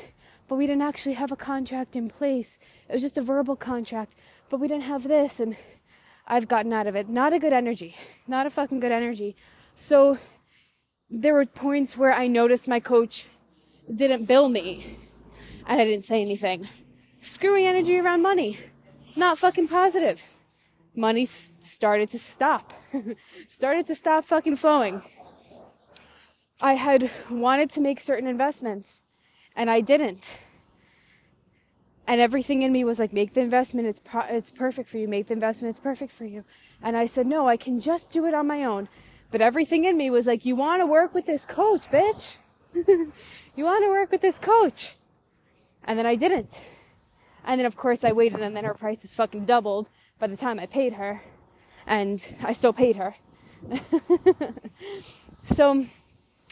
But 0.48 0.56
we 0.56 0.66
didn't 0.66 0.82
actually 0.82 1.14
have 1.14 1.32
a 1.32 1.36
contract 1.36 1.96
in 1.96 2.08
place. 2.08 2.58
It 2.88 2.92
was 2.92 3.02
just 3.02 3.18
a 3.18 3.22
verbal 3.22 3.56
contract 3.56 4.14
but 4.48 4.60
we 4.60 4.68
didn't 4.68 4.84
have 4.84 5.04
this 5.08 5.40
and 5.40 5.56
I've 6.26 6.48
gotten 6.48 6.72
out 6.72 6.86
of 6.86 6.96
it. 6.96 7.08
Not 7.08 7.32
a 7.32 7.38
good 7.38 7.52
energy. 7.52 7.96
Not 8.26 8.46
a 8.46 8.50
fucking 8.50 8.80
good 8.80 8.92
energy. 8.92 9.36
So 9.74 10.18
there 11.08 11.34
were 11.34 11.46
points 11.46 11.96
where 11.96 12.12
I 12.12 12.26
noticed 12.26 12.68
my 12.68 12.80
coach 12.80 13.26
didn't 13.92 14.26
bill 14.26 14.48
me 14.48 14.98
and 15.66 15.80
I 15.80 15.84
didn't 15.84 16.04
say 16.04 16.20
anything. 16.20 16.68
Screwy 17.20 17.66
energy 17.66 17.98
around 17.98 18.22
money. 18.22 18.58
Not 19.14 19.38
fucking 19.38 19.68
positive. 19.68 20.24
money 20.94 21.22
s- 21.22 21.52
started 21.60 22.08
to 22.10 22.18
stop. 22.18 22.72
started 23.48 23.86
to 23.86 23.94
stop 23.94 24.24
fucking 24.24 24.56
flowing. 24.56 25.02
I 26.60 26.74
had 26.74 27.10
wanted 27.30 27.68
to 27.70 27.80
make 27.80 28.00
certain 28.00 28.26
investments 28.26 29.02
and 29.56 29.70
I 29.70 29.80
didn't. 29.80 30.38
And 32.06 32.20
everything 32.20 32.62
in 32.62 32.72
me 32.72 32.84
was 32.84 33.00
like, 33.00 33.12
make 33.12 33.34
the 33.34 33.40
investment. 33.40 33.88
It's, 33.88 33.98
pro- 33.98 34.26
it's 34.28 34.52
perfect 34.52 34.88
for 34.88 34.98
you. 34.98 35.08
Make 35.08 35.26
the 35.26 35.32
investment. 35.32 35.70
It's 35.70 35.80
perfect 35.80 36.12
for 36.12 36.24
you. 36.24 36.44
And 36.80 36.96
I 36.96 37.06
said, 37.06 37.26
no, 37.26 37.48
I 37.48 37.56
can 37.56 37.80
just 37.80 38.12
do 38.12 38.26
it 38.26 38.34
on 38.34 38.46
my 38.46 38.62
own. 38.62 38.88
But 39.32 39.40
everything 39.40 39.84
in 39.84 39.96
me 39.96 40.08
was 40.10 40.26
like, 40.26 40.44
you 40.44 40.54
want 40.54 40.82
to 40.82 40.86
work 40.86 41.14
with 41.14 41.26
this 41.26 41.44
coach, 41.44 41.88
bitch. 41.88 42.38
you 42.74 43.64
want 43.64 43.82
to 43.84 43.90
work 43.90 44.12
with 44.12 44.20
this 44.20 44.38
coach. 44.38 44.94
And 45.82 45.98
then 45.98 46.06
I 46.06 46.14
didn't. 46.14 46.62
And 47.44 47.58
then 47.58 47.66
of 47.66 47.76
course 47.76 48.04
I 48.04 48.12
waited 48.12 48.40
and 48.40 48.56
then 48.56 48.64
her 48.64 48.74
price 48.74 48.98
prices 48.98 49.14
fucking 49.14 49.46
doubled 49.46 49.88
by 50.18 50.26
the 50.26 50.36
time 50.36 50.60
I 50.60 50.66
paid 50.66 50.94
her. 50.94 51.22
And 51.86 52.24
I 52.42 52.52
still 52.52 52.72
paid 52.72 52.96
her. 52.96 53.16
so 55.44 55.86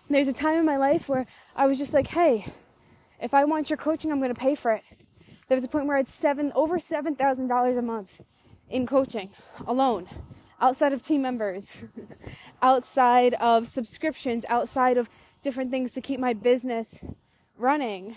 there's 0.09 0.29
a 0.29 0.33
time 0.33 0.59
in 0.59 0.65
my 0.65 0.77
life 0.77 1.09
where 1.09 1.27
I 1.55 1.67
was 1.67 1.79
just 1.79 1.95
like, 1.95 2.09
hey, 2.09 2.47
if 3.25 3.33
I 3.33 3.47
want 3.47 3.71
your 3.71 3.79
coaching, 3.79 4.13
I'm 4.13 4.21
going 4.21 4.33
to 4.33 4.39
pay 4.39 4.55
for 4.55 4.73
it. 4.73 4.85
There 5.49 5.57
was 5.57 5.65
a 5.65 5.69
point 5.69 5.87
where 5.87 5.97
I 5.97 6.01
had 6.01 6.11
seven, 6.11 6.53
over 6.55 6.79
$7,000 6.79 7.79
a 7.79 7.83
month 7.83 8.21
in 8.69 8.87
coaching 8.87 9.31
alone, 9.67 10.09
outside 10.61 10.93
of 10.93 11.01
team 11.01 11.23
members, 11.23 11.87
outside 12.63 13.33
of 13.35 13.67
subscriptions, 13.67 14.45
outside 14.51 14.99
of 14.99 15.09
different 15.41 15.71
things 15.71 15.95
to 15.95 16.03
keep 16.03 16.21
my 16.21 16.35
business 16.35 17.03
running. 17.57 18.15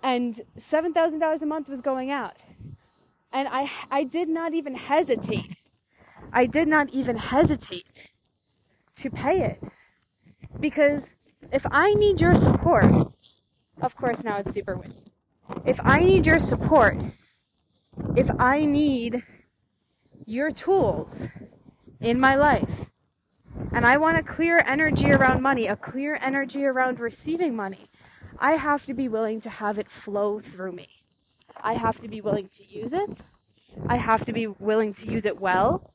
And 0.00 0.40
$7,000 0.56 1.42
a 1.42 1.46
month 1.46 1.68
was 1.68 1.80
going 1.80 2.12
out. 2.12 2.36
And 3.32 3.48
I, 3.50 3.68
I 3.90 4.04
did 4.04 4.28
not 4.28 4.54
even 4.54 4.76
hesitate. 4.76 5.56
I 6.32 6.46
did 6.46 6.68
not 6.68 6.90
even 6.90 7.16
hesitate 7.16 8.12
to 8.94 9.10
pay 9.10 9.42
it. 9.42 9.60
Because 10.60 11.16
if 11.52 11.66
I 11.72 11.94
need 11.94 12.20
your 12.20 12.36
support, 12.36 13.13
of 13.80 13.96
course 13.96 14.24
now 14.24 14.38
it's 14.38 14.52
super 14.52 14.74
windy. 14.76 15.04
If 15.64 15.80
I 15.84 16.00
need 16.00 16.26
your 16.26 16.38
support, 16.38 16.96
if 18.16 18.30
I 18.38 18.64
need 18.64 19.22
your 20.26 20.50
tools 20.50 21.28
in 22.00 22.18
my 22.18 22.34
life, 22.34 22.90
and 23.72 23.84
I 23.86 23.96
want 23.96 24.18
a 24.18 24.22
clear 24.22 24.60
energy 24.66 25.10
around 25.10 25.42
money, 25.42 25.66
a 25.66 25.76
clear 25.76 26.18
energy 26.20 26.64
around 26.64 27.00
receiving 27.00 27.54
money, 27.54 27.90
I 28.38 28.52
have 28.52 28.86
to 28.86 28.94
be 28.94 29.08
willing 29.08 29.40
to 29.42 29.50
have 29.50 29.78
it 29.78 29.90
flow 29.90 30.40
through 30.40 30.72
me. 30.72 30.88
I 31.62 31.74
have 31.74 32.00
to 32.00 32.08
be 32.08 32.20
willing 32.20 32.48
to 32.48 32.64
use 32.66 32.92
it. 32.92 33.22
I 33.88 33.96
have 33.96 34.24
to 34.26 34.32
be 34.32 34.46
willing 34.46 34.92
to 34.94 35.10
use 35.10 35.24
it 35.24 35.40
well. 35.40 35.92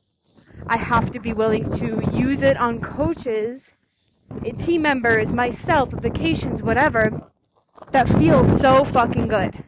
I 0.67 0.77
have 0.77 1.11
to 1.11 1.19
be 1.19 1.33
willing 1.33 1.69
to 1.71 2.01
use 2.13 2.43
it 2.43 2.57
on 2.57 2.81
coaches, 2.81 3.73
team 4.57 4.81
members, 4.81 5.31
myself, 5.31 5.91
vacations, 5.91 6.61
whatever, 6.61 7.31
that 7.91 8.07
feels 8.07 8.59
so 8.59 8.83
fucking 8.83 9.27
good. 9.27 9.63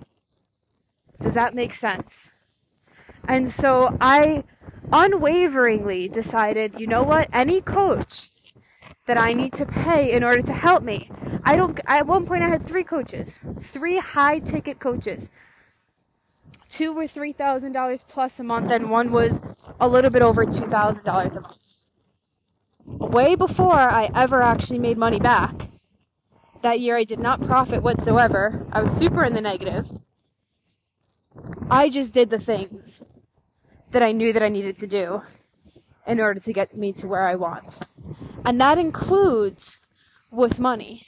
Does 1.20 1.34
that 1.34 1.56
make 1.56 1.74
sense? 1.74 2.32
And 3.27 3.51
so 3.51 3.98
I 4.01 4.44
unwaveringly 4.91 6.08
decided, 6.08 6.80
you 6.80 6.88
know 6.88 7.03
what? 7.03 7.30
Any 7.32 7.62
coach 7.62 8.30
that 9.06 9.18
I 9.18 9.34
need 9.34 9.53
to 9.53 9.65
pay 9.65 10.12
in 10.12 10.24
order 10.24 10.41
to 10.41 10.53
help 10.53 10.84
me. 10.84 11.10
I 11.44 11.56
don't, 11.56 11.80
at 11.86 12.08
one 12.08 12.25
point 12.25 12.44
I 12.44 12.50
had 12.50 12.62
three 12.62 12.84
coaches, 12.84 13.39
three 13.60 13.98
high 13.98 14.39
ticket 14.39 14.80
coaches. 14.80 15.30
Two 16.70 16.94
were 16.94 17.03
$3,000 17.03 18.08
plus 18.08 18.39
a 18.39 18.44
month 18.44 18.72
and 18.72 18.89
one 18.89 19.12
was 19.12 19.41
a 19.80 19.88
little 19.88 20.10
bit 20.12 20.22
over 20.22 20.46
$2,000 20.46 21.36
a 21.36 21.41
month. 21.41 21.80
Way 22.86 23.36
before 23.36 23.75
I 23.75 24.10
ever 24.15 24.41
actually 24.41 24.80
made 24.80 24.98
money 24.98 25.20
back. 25.20 25.70
That 26.62 26.80
year 26.80 26.96
I 26.96 27.03
did 27.03 27.20
not 27.20 27.41
profit 27.41 27.82
whatsoever. 27.82 28.68
I 28.72 28.82
was 28.82 28.96
super 28.96 29.24
in 29.24 29.34
the 29.34 29.41
negative. 29.41 29.91
I 31.70 31.89
just 31.89 32.13
did 32.13 32.30
the 32.30 32.39
things 32.39 33.03
that 33.91 34.03
I 34.03 34.12
knew 34.12 34.32
that 34.32 34.44
I 34.44 34.50
needed 34.50 34.77
to 34.77 34.88
do 34.88 35.24
in 36.06 36.20
order 36.20 36.39
to 36.39 36.53
get 36.53 36.75
me 36.75 36.94
to 36.94 37.08
where 37.08 37.24
I 37.24 37.36
want. 37.36 37.80
And 38.46 38.60
that 38.62 38.77
includes 38.77 39.77
with 40.32 40.60
money. 40.60 41.06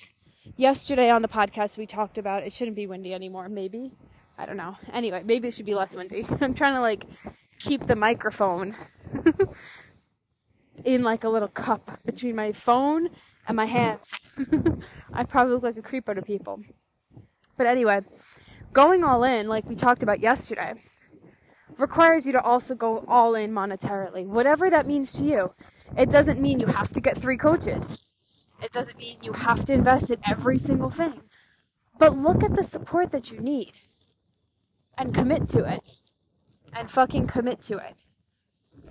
Yesterday 0.55 1.09
on 1.09 1.21
the 1.21 1.27
podcast, 1.27 1.77
we 1.77 1.85
talked 1.85 2.17
about 2.17 2.43
it 2.43 2.53
shouldn't 2.53 2.75
be 2.75 2.87
windy 2.87 3.13
anymore, 3.13 3.47
maybe. 3.47 3.91
I 4.37 4.45
don't 4.45 4.57
know. 4.57 4.77
Anyway, 4.91 5.23
maybe 5.23 5.47
it 5.47 5.53
should 5.53 5.65
be 5.65 5.75
less 5.75 5.95
windy. 5.95 6.25
I'm 6.41 6.53
trying 6.53 6.75
to 6.75 6.81
like 6.81 7.05
keep 7.59 7.85
the 7.85 7.95
microphone 7.95 8.75
in 10.85 11.03
like 11.03 11.23
a 11.23 11.29
little 11.29 11.47
cup 11.47 11.99
between 12.05 12.35
my 12.35 12.51
phone 12.51 13.09
and 13.47 13.55
my 13.55 13.65
hands. 13.65 14.13
I 15.13 15.23
probably 15.23 15.53
look 15.53 15.63
like 15.63 15.77
a 15.77 15.81
creeper 15.81 16.15
to 16.15 16.21
people. 16.21 16.61
But 17.57 17.67
anyway, 17.67 18.01
going 18.71 19.03
all 19.03 19.23
in, 19.23 19.47
like 19.47 19.67
we 19.67 19.75
talked 19.75 20.03
about 20.03 20.21
yesterday, 20.21 20.73
requires 21.77 22.25
you 22.25 22.33
to 22.33 22.41
also 22.41 22.75
go 22.75 23.05
all 23.07 23.35
in 23.35 23.51
monetarily, 23.51 24.25
whatever 24.25 24.69
that 24.69 24.87
means 24.87 25.13
to 25.13 25.25
you. 25.25 25.53
It 25.97 26.09
doesn't 26.09 26.41
mean 26.41 26.59
you 26.59 26.67
have 26.67 26.91
to 26.93 27.01
get 27.01 27.17
three 27.17 27.37
coaches. 27.37 28.03
It 28.61 28.71
doesn't 28.71 28.97
mean 28.97 29.17
you 29.21 29.33
have 29.33 29.65
to 29.65 29.73
invest 29.73 30.09
in 30.09 30.19
every 30.27 30.57
single 30.57 30.89
thing. 30.89 31.21
But 31.99 32.17
look 32.17 32.43
at 32.43 32.55
the 32.55 32.63
support 32.63 33.11
that 33.11 33.31
you 33.31 33.39
need 33.39 33.77
and 34.97 35.13
commit 35.13 35.47
to 35.49 35.65
it. 35.65 35.81
And 36.75 36.89
fucking 36.89 37.27
commit 37.27 37.61
to 37.63 37.77
it. 37.77 37.95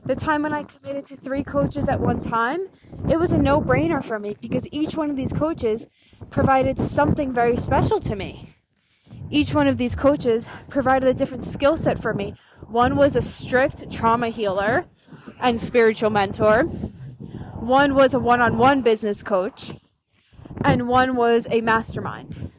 The 0.05 0.17
time 0.17 0.43
when 0.43 0.53
I 0.53 0.65
committed 0.65 1.05
to 1.07 1.17
three 1.17 1.45
coaches 1.45 1.89
at 1.89 2.01
one 2.01 2.19
time, 2.19 2.69
it 3.09 3.21
was 3.21 3.31
a 3.31 3.39
no 3.39 3.61
brainer 3.61 4.05
for 4.05 4.19
me 4.19 4.37
because 4.41 4.67
each 4.73 4.97
one 4.97 5.11
of 5.11 5.17
these 5.17 5.33
coaches 5.33 5.87
provided 6.29 6.81
something 6.81 7.33
very 7.33 7.57
special 7.57 8.01
to 8.01 8.17
me. 8.17 8.49
Each 9.31 9.55
one 9.55 9.69
of 9.69 9.79
these 9.79 9.95
coaches 9.95 10.49
provided 10.69 11.09
a 11.09 11.15
different 11.15 11.45
skill 11.45 11.77
set 11.77 12.03
for 12.03 12.13
me. 12.15 12.35
One 12.67 12.97
was 12.97 13.15
a 13.15 13.23
strict 13.23 13.93
trauma 13.93 14.31
healer 14.31 14.87
and 15.41 15.61
spiritual 15.61 16.11
mentor. 16.11 16.65
One 17.61 17.95
was 17.95 18.13
a 18.13 18.19
one 18.19 18.41
on 18.41 18.59
one 18.59 18.83
business 18.83 19.23
coach. 19.23 19.73
And 20.65 20.89
one 20.89 21.15
was 21.15 21.47
a 21.49 21.61
mastermind. 21.61 22.51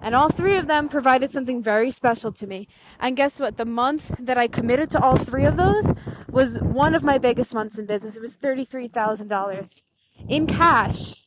And 0.00 0.14
all 0.14 0.28
three 0.28 0.56
of 0.56 0.68
them 0.68 0.88
provided 0.88 1.30
something 1.30 1.60
very 1.60 1.90
special 1.90 2.30
to 2.30 2.46
me. 2.46 2.68
And 3.00 3.16
guess 3.16 3.40
what? 3.40 3.56
The 3.56 3.64
month 3.64 4.14
that 4.20 4.38
I 4.38 4.46
committed 4.46 4.88
to 4.90 5.02
all 5.02 5.16
three 5.16 5.44
of 5.44 5.56
those 5.56 5.92
was 6.36 6.60
one 6.60 6.94
of 6.94 7.02
my 7.02 7.16
biggest 7.16 7.54
months 7.54 7.78
in 7.78 7.86
business. 7.86 8.14
It 8.14 8.20
was 8.20 8.36
$33,000 8.36 9.76
in 10.28 10.46
cash 10.46 11.24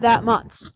that 0.00 0.24
month. 0.24 0.70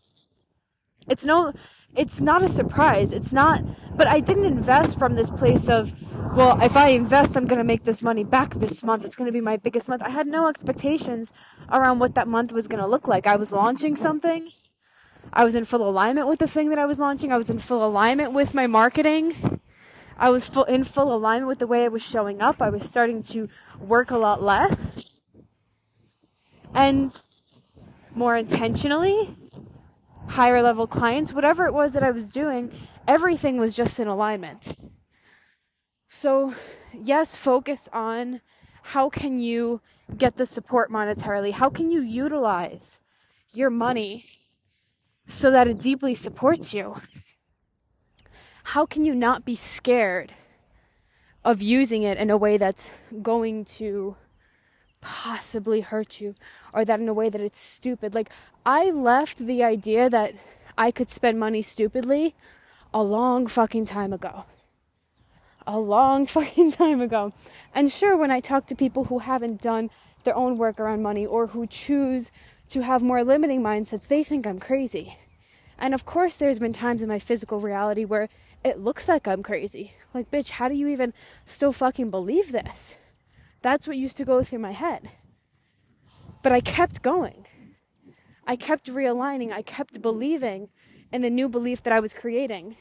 It's 1.09 1.25
no, 1.25 1.53
it's 1.95 2.21
not 2.21 2.43
a 2.43 2.47
surprise. 2.47 3.11
It's 3.11 3.33
not, 3.33 3.63
but 3.97 4.07
I 4.07 4.19
didn't 4.19 4.45
invest 4.45 4.99
from 4.99 5.15
this 5.15 5.31
place 5.31 5.67
of, 5.69 5.91
well, 6.35 6.61
if 6.61 6.77
I 6.77 6.89
invest, 6.89 7.35
I'm 7.35 7.45
going 7.45 7.57
to 7.57 7.63
make 7.63 7.83
this 7.83 8.03
money 8.03 8.23
back 8.23 8.53
this 8.53 8.83
month. 8.83 9.03
It's 9.03 9.15
going 9.15 9.25
to 9.25 9.33
be 9.33 9.41
my 9.41 9.57
biggest 9.57 9.89
month. 9.89 10.03
I 10.03 10.11
had 10.11 10.27
no 10.27 10.47
expectations 10.47 11.33
around 11.71 11.97
what 11.97 12.13
that 12.13 12.27
month 12.27 12.53
was 12.53 12.67
going 12.67 12.81
to 12.81 12.87
look 12.87 13.07
like. 13.07 13.25
I 13.25 13.37
was 13.37 13.51
launching 13.51 13.95
something 13.95 14.49
I 15.31 15.43
was 15.43 15.55
in 15.55 15.65
full 15.65 15.87
alignment 15.87 16.27
with 16.27 16.39
the 16.39 16.47
thing 16.47 16.69
that 16.69 16.77
I 16.77 16.85
was 16.85 16.99
launching. 16.99 17.31
I 17.31 17.37
was 17.37 17.49
in 17.49 17.57
full 17.57 17.83
alignment 17.83 18.33
with 18.33 18.53
my 18.53 18.67
marketing. 18.67 19.61
I 20.17 20.29
was 20.29 20.47
full, 20.47 20.63
in 20.65 20.83
full 20.83 21.13
alignment 21.13 21.47
with 21.47 21.59
the 21.59 21.67
way 21.67 21.85
I 21.85 21.87
was 21.87 22.05
showing 22.05 22.41
up. 22.41 22.61
I 22.61 22.69
was 22.69 22.83
starting 22.83 23.23
to 23.23 23.49
work 23.79 24.11
a 24.11 24.17
lot 24.17 24.41
less 24.41 25.11
and 26.73 27.19
more 28.15 28.35
intentionally. 28.35 29.35
Higher 30.29 30.61
level 30.61 30.87
clients, 30.87 31.33
whatever 31.33 31.65
it 31.65 31.73
was 31.73 31.93
that 31.93 32.03
I 32.03 32.11
was 32.11 32.31
doing, 32.31 32.71
everything 33.07 33.59
was 33.59 33.75
just 33.75 33.99
in 33.99 34.07
alignment. 34.07 34.75
So, 36.07 36.55
yes, 36.93 37.35
focus 37.35 37.89
on 37.91 38.41
how 38.83 39.09
can 39.09 39.39
you 39.39 39.81
get 40.17 40.37
the 40.37 40.45
support 40.45 40.89
monetarily? 40.89 41.51
How 41.51 41.69
can 41.69 41.91
you 41.91 42.01
utilize 42.01 43.01
your 43.53 43.69
money 43.69 44.25
so 45.27 45.51
that 45.51 45.67
it 45.67 45.79
deeply 45.79 46.13
supports 46.13 46.73
you. 46.73 47.01
How 48.63 48.85
can 48.85 49.05
you 49.05 49.13
not 49.13 49.45
be 49.45 49.55
scared 49.55 50.33
of 51.43 51.61
using 51.61 52.03
it 52.03 52.17
in 52.17 52.29
a 52.29 52.37
way 52.37 52.57
that's 52.57 52.91
going 53.21 53.65
to 53.65 54.15
possibly 55.01 55.81
hurt 55.81 56.21
you 56.21 56.33
or 56.73 56.85
that 56.85 56.99
in 56.99 57.09
a 57.09 57.13
way 57.13 57.29
that 57.29 57.41
it's 57.41 57.59
stupid? 57.59 58.15
Like, 58.15 58.29
I 58.65 58.89
left 58.89 59.37
the 59.37 59.63
idea 59.63 60.09
that 60.09 60.33
I 60.77 60.91
could 60.91 61.09
spend 61.09 61.39
money 61.39 61.61
stupidly 61.61 62.35
a 62.93 63.03
long 63.03 63.47
fucking 63.47 63.85
time 63.85 64.13
ago. 64.13 64.45
A 65.67 65.79
long 65.79 66.25
fucking 66.35 66.71
time 66.71 67.01
ago. 67.01 67.33
And 67.75 67.91
sure, 67.91 68.15
when 68.15 68.31
I 68.31 68.39
talk 68.39 68.65
to 68.67 68.75
people 68.75 69.05
who 69.05 69.19
haven't 69.19 69.61
done 69.61 69.89
their 70.23 70.35
own 70.35 70.57
work 70.57 70.79
around 70.79 71.03
money 71.03 71.25
or 71.25 71.47
who 71.47 71.67
choose 71.67 72.31
to 72.69 72.81
have 72.81 73.03
more 73.03 73.23
limiting 73.23 73.61
mindsets, 73.61 74.07
they 74.07 74.23
think 74.23 74.47
I'm 74.47 74.59
crazy. 74.59 75.17
And 75.77 75.93
of 75.93 76.05
course, 76.05 76.37
there's 76.37 76.59
been 76.59 76.73
times 76.73 77.03
in 77.03 77.09
my 77.09 77.19
physical 77.19 77.59
reality 77.59 78.05
where 78.05 78.29
it 78.63 78.79
looks 78.79 79.07
like 79.07 79.27
I'm 79.27 79.43
crazy. 79.43 79.93
Like, 80.13 80.31
bitch, 80.31 80.51
how 80.51 80.67
do 80.67 80.75
you 80.75 80.87
even 80.87 81.13
still 81.45 81.71
fucking 81.71 82.09
believe 82.09 82.51
this? 82.51 82.97
That's 83.61 83.87
what 83.87 83.97
used 83.97 84.17
to 84.17 84.25
go 84.25 84.43
through 84.43 84.59
my 84.59 84.71
head. 84.71 85.09
But 86.41 86.51
I 86.51 86.59
kept 86.59 87.01
going. 87.01 87.45
I 88.45 88.55
kept 88.55 88.87
realigning. 88.87 89.51
I 89.51 89.61
kept 89.61 90.01
believing 90.01 90.69
in 91.11 91.21
the 91.21 91.29
new 91.29 91.47
belief 91.47 91.81
that 91.83 91.93
I 91.93 91.99
was 91.99 92.13
creating. 92.13 92.75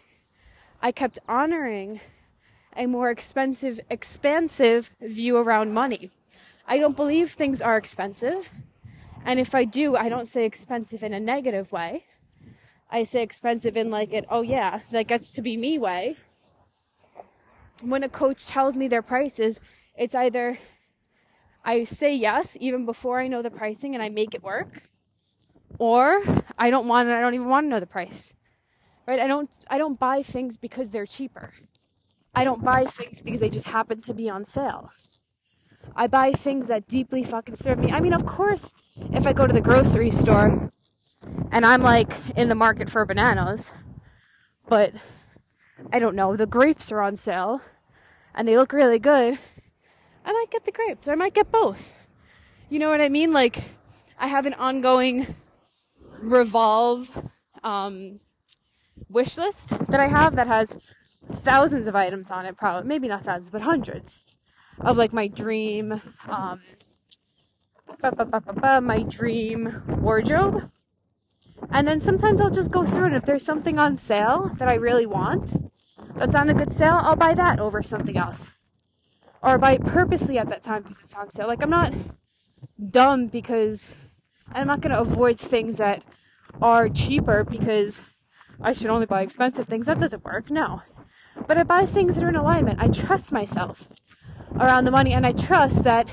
I 0.81 0.91
kept 0.91 1.19
honoring 1.29 2.01
a 2.77 2.87
more 2.87 3.11
expensive, 3.11 3.79
expansive 3.89 4.91
view 5.01 5.37
around 5.37 5.73
money. 5.73 6.11
I 6.67 6.79
don't 6.79 6.97
believe 6.97 7.33
things 7.33 7.61
are 7.61 7.77
expensive. 7.77 8.53
And 9.25 9.39
if 9.39 9.55
I 9.55 9.65
do, 9.65 9.95
I 9.95 10.09
don't 10.09 10.27
say 10.27 10.45
expensive 10.45 11.05
in 11.05 11.13
a 11.13 11.21
negative 11.21 11.71
way. 11.71 12.07
I 12.93 13.05
say 13.05 13.23
expensive 13.23 13.75
in 13.75 13.91
like 13.91 14.13
it, 14.13 14.27
oh 14.29 14.43
yeah, 14.43 14.81
that 14.91 15.07
gets 15.07 15.33
to 15.33 15.43
be 15.43 15.57
me 15.57 15.79
way. 15.79 16.19
When 17.81 18.05
a 18.05 18.09
coach 18.09 18.47
tells 18.47 18.77
me 18.77 18.87
their 18.87 19.01
prices, 19.01 19.63
it's 19.97 20.15
either 20.15 20.59
I 21.65 21.85
say 21.85 22.15
yes 22.15 22.59
even 22.61 22.85
before 22.85 23.19
I 23.19 23.29
know 23.29 23.41
the 23.41 23.51
pricing 23.51 23.95
and 23.95 24.03
I 24.03 24.11
make 24.11 24.35
it 24.35 24.43
work, 24.43 24.83
or 25.79 26.23
I 26.59 26.69
don't 26.69 26.87
want 26.87 27.09
it, 27.09 27.13
I 27.13 27.21
don't 27.21 27.33
even 27.33 27.49
want 27.49 27.65
to 27.65 27.71
know 27.71 27.81
the 27.81 27.87
price. 27.87 28.37
Right? 29.07 29.19
I 29.19 29.27
don't 29.27 29.51
I 29.69 29.79
don't 29.79 29.99
buy 29.99 30.23
things 30.23 30.59
because 30.59 30.91
they're 30.91 31.07
cheaper. 31.07 31.55
I 32.35 32.45
don't 32.45 32.63
buy 32.63 32.85
things 32.85 33.23
because 33.23 33.41
they 33.41 33.49
just 33.49 33.69
happen 33.69 34.03
to 34.03 34.13
be 34.13 34.29
on 34.29 34.45
sale. 34.45 34.91
I 35.97 36.09
buy 36.09 36.33
things 36.33 36.69
that 36.69 36.89
deeply 36.89 37.25
fucking 37.25 37.57
serve 37.57 37.79
me. 37.79 37.91
I 37.91 38.01
mean, 38.01 38.13
of 38.13 38.27
course, 38.27 38.75
if 39.13 39.27
I 39.27 39.33
go 39.33 39.47
to 39.47 39.53
the 39.53 39.61
grocery 39.63 40.11
store 40.11 40.71
and 41.51 41.65
I'm 41.67 41.83
like 41.83 42.13
in 42.37 42.49
the 42.49 42.55
market 42.55 42.89
for 42.89 43.05
bananas, 43.05 43.73
but 44.69 44.93
I 45.93 45.99
don't 45.99 46.17
know, 46.17 46.37
the 46.37 46.47
grapes 46.47 46.93
are 46.93 47.03
on 47.03 47.17
sale 47.17 47.61
and 48.35 48.47
they 48.47 48.57
look 48.57 48.73
really 48.73 48.99
good, 48.99 49.39
I 50.25 50.33
might 50.33 50.51
get 50.51 50.65
the 50.65 50.73
grapes 50.73 51.09
or 51.09 51.13
I 51.13 51.17
might 51.17 51.35
get 51.35 51.51
both. 51.51 51.95
You 52.69 52.79
know 52.79 52.91
what 52.91 53.01
I 53.01 53.09
mean? 53.09 53.33
Like, 53.33 53.63
I 54.19 54.29
have 54.29 54.47
an 54.47 54.55
ongoing 54.55 55.35
revolve 56.21 57.31
um, 57.63 58.21
wish 59.09 59.37
list 59.37 59.71
that 59.89 60.01
I 60.01 60.07
have 60.07 60.37
that 60.37 60.47
has 60.47 60.79
thousands 61.31 61.87
of 61.87 61.95
items 61.95 62.31
on 62.31 62.47
it, 62.47 62.57
probably, 62.57 62.89
maybe 62.89 63.09
not 63.09 63.25
thousands, 63.25 63.51
but 63.51 63.63
hundreds 63.63 64.21
of 64.81 64.97
like 64.97 65.13
my 65.13 65.29
dream, 65.29 66.01
um, 66.29 66.61
my 68.03 69.05
dream 69.09 69.83
wardrobe. 69.89 70.71
And 71.71 71.87
then 71.89 72.01
sometimes 72.01 72.41
I'll 72.41 72.51
just 72.51 72.71
go 72.71 72.85
through 72.85 73.07
and 73.07 73.15
if 73.15 73.25
there's 73.25 73.45
something 73.45 73.79
on 73.79 73.97
sale 73.97 74.51
that 74.59 74.69
I 74.69 74.75
really 74.75 75.07
want, 75.07 75.57
that's 76.17 76.35
on 76.35 76.51
a 76.51 76.55
good 76.55 76.73
sale, 76.73 77.01
I'll 77.03 77.17
buy 77.17 77.35
that 77.35 77.59
over 77.59 77.83
something 77.83 78.17
else. 78.17 78.53
Or 79.43 79.59
buy 79.59 79.73
it 79.73 79.85
purposely 79.85 80.39
at 80.39 80.49
that 80.51 80.63
time 80.63 80.83
because 80.83 81.01
it's 81.01 81.15
on 81.15 81.31
sale. 81.31 81.47
Like 81.47 81.63
I'm 81.63 81.71
not 81.71 81.93
dumb 82.91 83.27
because 83.29 83.91
and 84.49 84.59
I'm 84.59 84.67
not 84.67 84.81
going 84.81 84.95
to 84.95 85.01
avoid 85.01 85.39
things 85.39 85.79
that 85.79 86.05
are 86.61 86.89
cheaper 86.89 87.43
because 87.45 88.03
I 88.61 88.73
should 88.73 88.91
only 88.91 89.07
buy 89.07 89.23
expensive 89.23 89.67
things. 89.67 89.87
That 89.87 89.99
doesn't 89.99 90.25
work. 90.25 90.51
No. 90.51 90.83
But 91.47 91.57
I 91.57 91.63
buy 91.63 91.87
things 91.87 92.17
that 92.17 92.25
are 92.25 92.29
in 92.29 92.37
alignment. 92.37 92.83
I 92.83 92.89
trust 92.89 93.33
myself 93.33 93.89
around 94.55 94.85
the 94.85 94.91
money 94.91 95.13
and 95.13 95.27
I 95.27 95.33
trust 95.33 95.85
that 95.85 96.09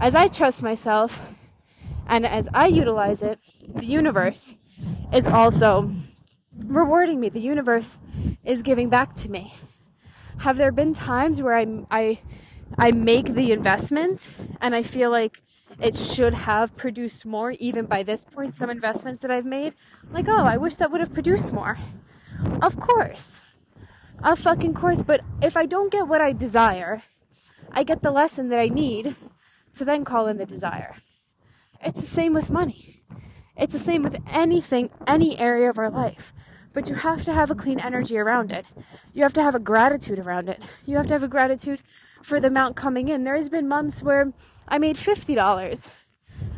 as 0.00 0.14
I 0.14 0.28
trust 0.28 0.62
myself 0.62 1.34
and 2.06 2.24
as 2.24 2.48
I 2.54 2.68
utilize 2.68 3.22
it, 3.22 3.40
the 3.66 3.86
universe 3.86 4.54
is 5.12 5.26
also 5.26 5.92
rewarding 6.56 7.20
me. 7.20 7.28
The 7.28 7.40
universe 7.40 7.98
is 8.44 8.62
giving 8.62 8.88
back 8.88 9.14
to 9.16 9.30
me. 9.30 9.54
Have 10.38 10.56
there 10.56 10.72
been 10.72 10.92
times 10.92 11.42
where 11.42 11.54
I, 11.54 11.66
I, 11.90 12.20
I 12.78 12.92
make 12.92 13.34
the 13.34 13.52
investment 13.52 14.30
and 14.60 14.74
I 14.74 14.82
feel 14.82 15.10
like 15.10 15.42
it 15.80 15.96
should 15.96 16.34
have 16.34 16.76
produced 16.76 17.26
more, 17.26 17.52
even 17.52 17.86
by 17.86 18.02
this 18.02 18.24
point, 18.24 18.54
some 18.54 18.70
investments 18.70 19.20
that 19.20 19.30
I've 19.30 19.46
made? 19.46 19.74
Like, 20.10 20.28
oh, 20.28 20.44
I 20.44 20.56
wish 20.56 20.76
that 20.76 20.90
would 20.90 21.00
have 21.00 21.12
produced 21.12 21.52
more. 21.52 21.78
Of 22.62 22.78
course. 22.78 23.40
Of 24.22 24.38
fucking 24.38 24.74
course. 24.74 25.02
But 25.02 25.22
if 25.42 25.56
I 25.56 25.66
don't 25.66 25.92
get 25.92 26.08
what 26.08 26.20
I 26.20 26.32
desire, 26.32 27.02
I 27.72 27.82
get 27.82 28.02
the 28.02 28.10
lesson 28.10 28.48
that 28.48 28.58
I 28.58 28.68
need 28.68 29.16
to 29.76 29.84
then 29.84 30.04
call 30.04 30.26
in 30.26 30.38
the 30.38 30.46
desire. 30.46 30.96
It's 31.84 32.00
the 32.00 32.06
same 32.06 32.34
with 32.34 32.50
money. 32.50 32.97
It's 33.58 33.72
the 33.72 33.78
same 33.78 34.02
with 34.02 34.16
anything, 34.32 34.90
any 35.06 35.38
area 35.38 35.68
of 35.68 35.78
our 35.78 35.90
life. 35.90 36.32
But 36.72 36.88
you 36.88 36.94
have 36.94 37.24
to 37.24 37.32
have 37.32 37.50
a 37.50 37.54
clean 37.54 37.80
energy 37.80 38.16
around 38.16 38.52
it. 38.52 38.66
You 39.12 39.22
have 39.22 39.32
to 39.32 39.42
have 39.42 39.54
a 39.54 39.58
gratitude 39.58 40.18
around 40.18 40.48
it. 40.48 40.62
You 40.86 40.96
have 40.96 41.08
to 41.08 41.14
have 41.14 41.24
a 41.24 41.28
gratitude 41.28 41.82
for 42.22 42.38
the 42.38 42.48
amount 42.48 42.76
coming 42.76 43.08
in. 43.08 43.24
There 43.24 43.36
has 43.36 43.48
been 43.48 43.66
months 43.66 44.02
where 44.02 44.32
I 44.68 44.78
made 44.78 44.96
$50 44.96 45.90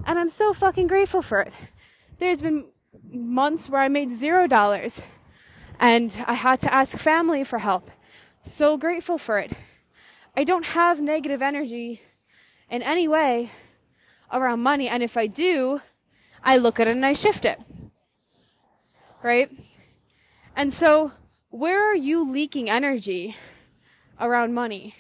and 0.05 0.19
I'm 0.19 0.29
so 0.29 0.53
fucking 0.53 0.89
grateful 0.89 1.23
for 1.23 1.41
it. 1.41 1.53
There's 2.19 2.43
been 2.43 2.67
months 3.11 3.71
where 3.71 3.81
I 3.81 3.89
made 3.89 4.11
$0 4.11 5.03
and 5.79 6.25
I 6.27 6.35
had 6.35 6.61
to 6.61 6.75
ask 6.75 6.99
family 6.99 7.45
for 7.45 7.61
help. 7.61 7.91
So 8.43 8.77
grateful 8.77 9.17
for 9.17 9.39
it. 9.39 9.53
I 10.37 10.45
don't 10.45 10.67
have 10.67 11.01
negative 11.01 11.41
energy 11.41 12.03
in 12.69 12.83
any 12.83 13.09
way 13.09 13.53
around 14.33 14.61
money. 14.61 14.89
And 14.89 15.03
if 15.03 15.17
I 15.17 15.27
do, 15.27 15.81
I 16.43 16.57
look 16.57 16.81
at 16.81 16.89
it 16.89 16.93
and 16.93 17.07
I 17.07 17.13
shift 17.13 17.45
it. 17.45 17.61
Right? 19.23 19.51
And 20.57 20.73
so, 20.73 21.13
where 21.51 21.83
are 21.91 21.97
you 21.97 22.29
leaking 22.29 22.71
energy 22.71 23.37
around 24.19 24.55
money? 24.55 24.95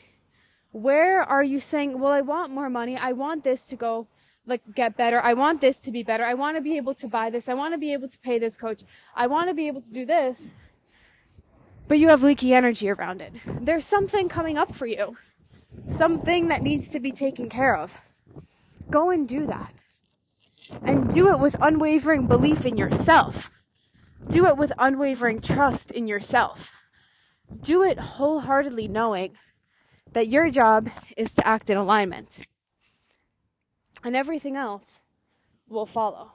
Where 0.73 1.23
are 1.23 1.43
you 1.43 1.59
saying, 1.59 1.99
well, 1.99 2.13
I 2.13 2.21
want 2.21 2.53
more 2.53 2.71
money. 2.71 2.97
I 2.97 3.13
want 3.13 3.45
this 3.45 3.67
to 3.69 3.77
go 3.77 4.07
like 4.47 4.63
get 4.75 4.97
better. 4.97 5.21
I 5.21 5.35
want 5.35 5.61
this 5.61 5.81
to 5.83 5.91
be 5.91 6.03
better. 6.03 6.25
I 6.25 6.35
want 6.35 6.57
to 6.57 6.63
be 6.63 6.77
able 6.77 6.95
to 6.95 7.09
buy 7.09 7.31
this. 7.31 7.49
I 7.49 7.55
want 7.55 7.75
to 7.75 7.79
be 7.79 7.93
able 7.93 8.09
to 8.09 8.19
pay 8.19 8.39
this 8.39 8.57
coach. 8.57 8.83
I 9.15 9.27
want 9.27 9.49
to 9.49 9.55
be 9.55 9.67
able 9.67 9.81
to 9.81 9.91
do 9.91 10.05
this 10.05 10.55
but 11.91 11.99
you 11.99 12.09
have 12.09 12.23
leaky 12.23 12.55
energy 12.55 12.89
around 12.89 13.21
it. 13.21 13.33
There's 13.45 13.85
something 13.85 14.29
coming 14.29 14.57
up 14.57 14.73
for 14.73 14.87
you, 14.87 15.17
something 15.87 16.47
that 16.47 16.63
needs 16.63 16.89
to 16.91 17.01
be 17.01 17.11
taken 17.11 17.49
care 17.49 17.75
of. 17.75 18.01
Go 18.91 19.11
and 19.11 19.27
do 19.27 19.45
that. 19.47 19.75
And 20.83 21.11
do 21.11 21.31
it 21.31 21.39
with 21.39 21.57
unwavering 21.61 22.27
belief 22.27 22.65
in 22.65 22.77
yourself. 22.77 23.51
Do 24.29 24.47
it 24.47 24.57
with 24.57 24.73
unwavering 24.79 25.41
trust 25.41 25.91
in 25.91 26.07
yourself. 26.07 26.73
Do 27.61 27.83
it 27.83 27.99
wholeheartedly 27.99 28.89
knowing 28.89 29.37
that 30.13 30.29
your 30.29 30.51
job 30.51 30.89
is 31.17 31.35
to 31.35 31.47
act 31.47 31.71
in 31.71 31.77
alignment. 31.77 32.43
And 34.03 34.17
everything 34.17 34.57
else 34.57 35.01
will 35.69 35.87
follow. 35.87 36.33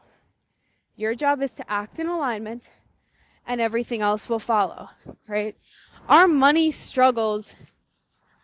Your 0.95 1.15
job 1.15 1.41
is 1.41 1.53
to 1.55 1.71
act 1.71 1.99
in 1.99 2.07
alignment 2.07 2.71
and 3.47 3.61
everything 3.61 4.01
else 4.01 4.29
will 4.29 4.39
follow, 4.39 4.89
right? 5.27 5.55
Our 6.07 6.27
money 6.27 6.71
struggles 6.71 7.55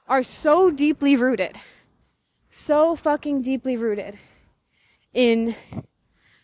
are 0.08 0.24
so 0.24 0.70
deeply 0.70 1.16
rooted, 1.16 1.58
so 2.50 2.96
fucking 2.96 3.42
deeply 3.42 3.78
rooted 3.78 4.18
in 5.14 5.56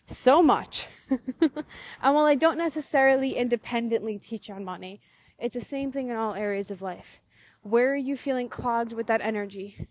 so 0.06 0.42
much. 0.42 0.88
and 1.10 1.64
while 2.00 2.26
I 2.26 2.34
don't 2.34 2.58
necessarily 2.58 3.34
independently 3.34 4.18
teach 4.18 4.50
on 4.50 4.64
money, 4.64 5.00
it's 5.38 5.54
the 5.54 5.60
same 5.60 5.92
thing 5.92 6.08
in 6.08 6.16
all 6.16 6.34
areas 6.34 6.70
of 6.70 6.82
life. 6.82 7.20
Where 7.62 7.92
are 7.92 7.96
you 7.96 8.16
feeling 8.16 8.48
clogged 8.48 8.92
with 8.92 9.06
that 9.06 9.20
energy? 9.20 9.88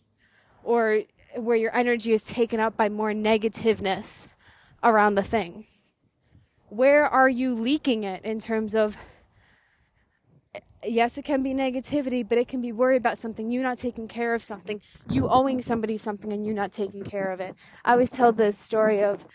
Or 0.63 1.01
where 1.35 1.57
your 1.57 1.75
energy 1.75 2.13
is 2.13 2.23
taken 2.23 2.59
up 2.59 2.75
by 2.75 2.89
more 2.89 3.13
negativeness 3.13 4.27
around 4.83 5.15
the 5.15 5.23
thing? 5.23 5.65
where 6.69 7.05
are 7.05 7.29
you 7.29 7.53
leaking 7.55 8.03
it 8.03 8.23
in 8.25 8.39
terms 8.39 8.75
of 8.75 8.97
yes, 10.83 11.17
it 11.17 11.25
can 11.25 11.41
be 11.41 11.53
negativity, 11.53 12.27
but 12.27 12.37
it 12.37 12.47
can 12.47 12.61
be 12.61 12.71
worry 12.71 12.97
about 12.97 13.17
something, 13.17 13.49
you 13.51 13.61
not 13.61 13.77
taking 13.77 14.07
care 14.07 14.33
of 14.33 14.43
something, 14.43 14.81
you 15.09 15.27
owing 15.27 15.61
somebody 15.61 15.97
something 15.97 16.31
and 16.31 16.45
you 16.45 16.53
not 16.53 16.71
taking 16.71 17.03
care 17.03 17.31
of 17.31 17.39
it. 17.39 17.55
I 17.83 17.93
always 17.93 18.11
tell 18.11 18.31
the 18.31 18.51
story 18.51 19.03
of 19.03 19.25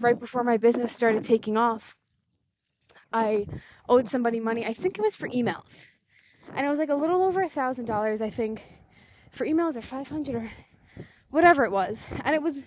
right 0.00 0.18
before 0.18 0.44
my 0.44 0.56
business 0.56 0.92
started 0.92 1.22
taking 1.22 1.56
off, 1.56 1.96
I 3.12 3.46
owed 3.88 4.08
somebody 4.08 4.40
money. 4.40 4.64
I 4.66 4.72
think 4.72 4.98
it 4.98 5.02
was 5.02 5.14
for 5.14 5.28
emails. 5.28 5.86
And 6.54 6.66
it 6.66 6.68
was 6.68 6.78
like 6.78 6.90
a 6.90 6.94
little 6.94 7.22
over 7.22 7.42
a 7.42 7.48
thousand 7.48 7.86
dollars, 7.86 8.20
I 8.20 8.30
think, 8.30 8.64
for 9.30 9.46
emails 9.46 9.76
or 9.76 9.82
500 9.82 10.34
or 10.34 10.50
whatever 11.30 11.64
it 11.64 11.72
was. 11.72 12.06
And 12.24 12.34
it 12.34 12.42
was 12.42 12.64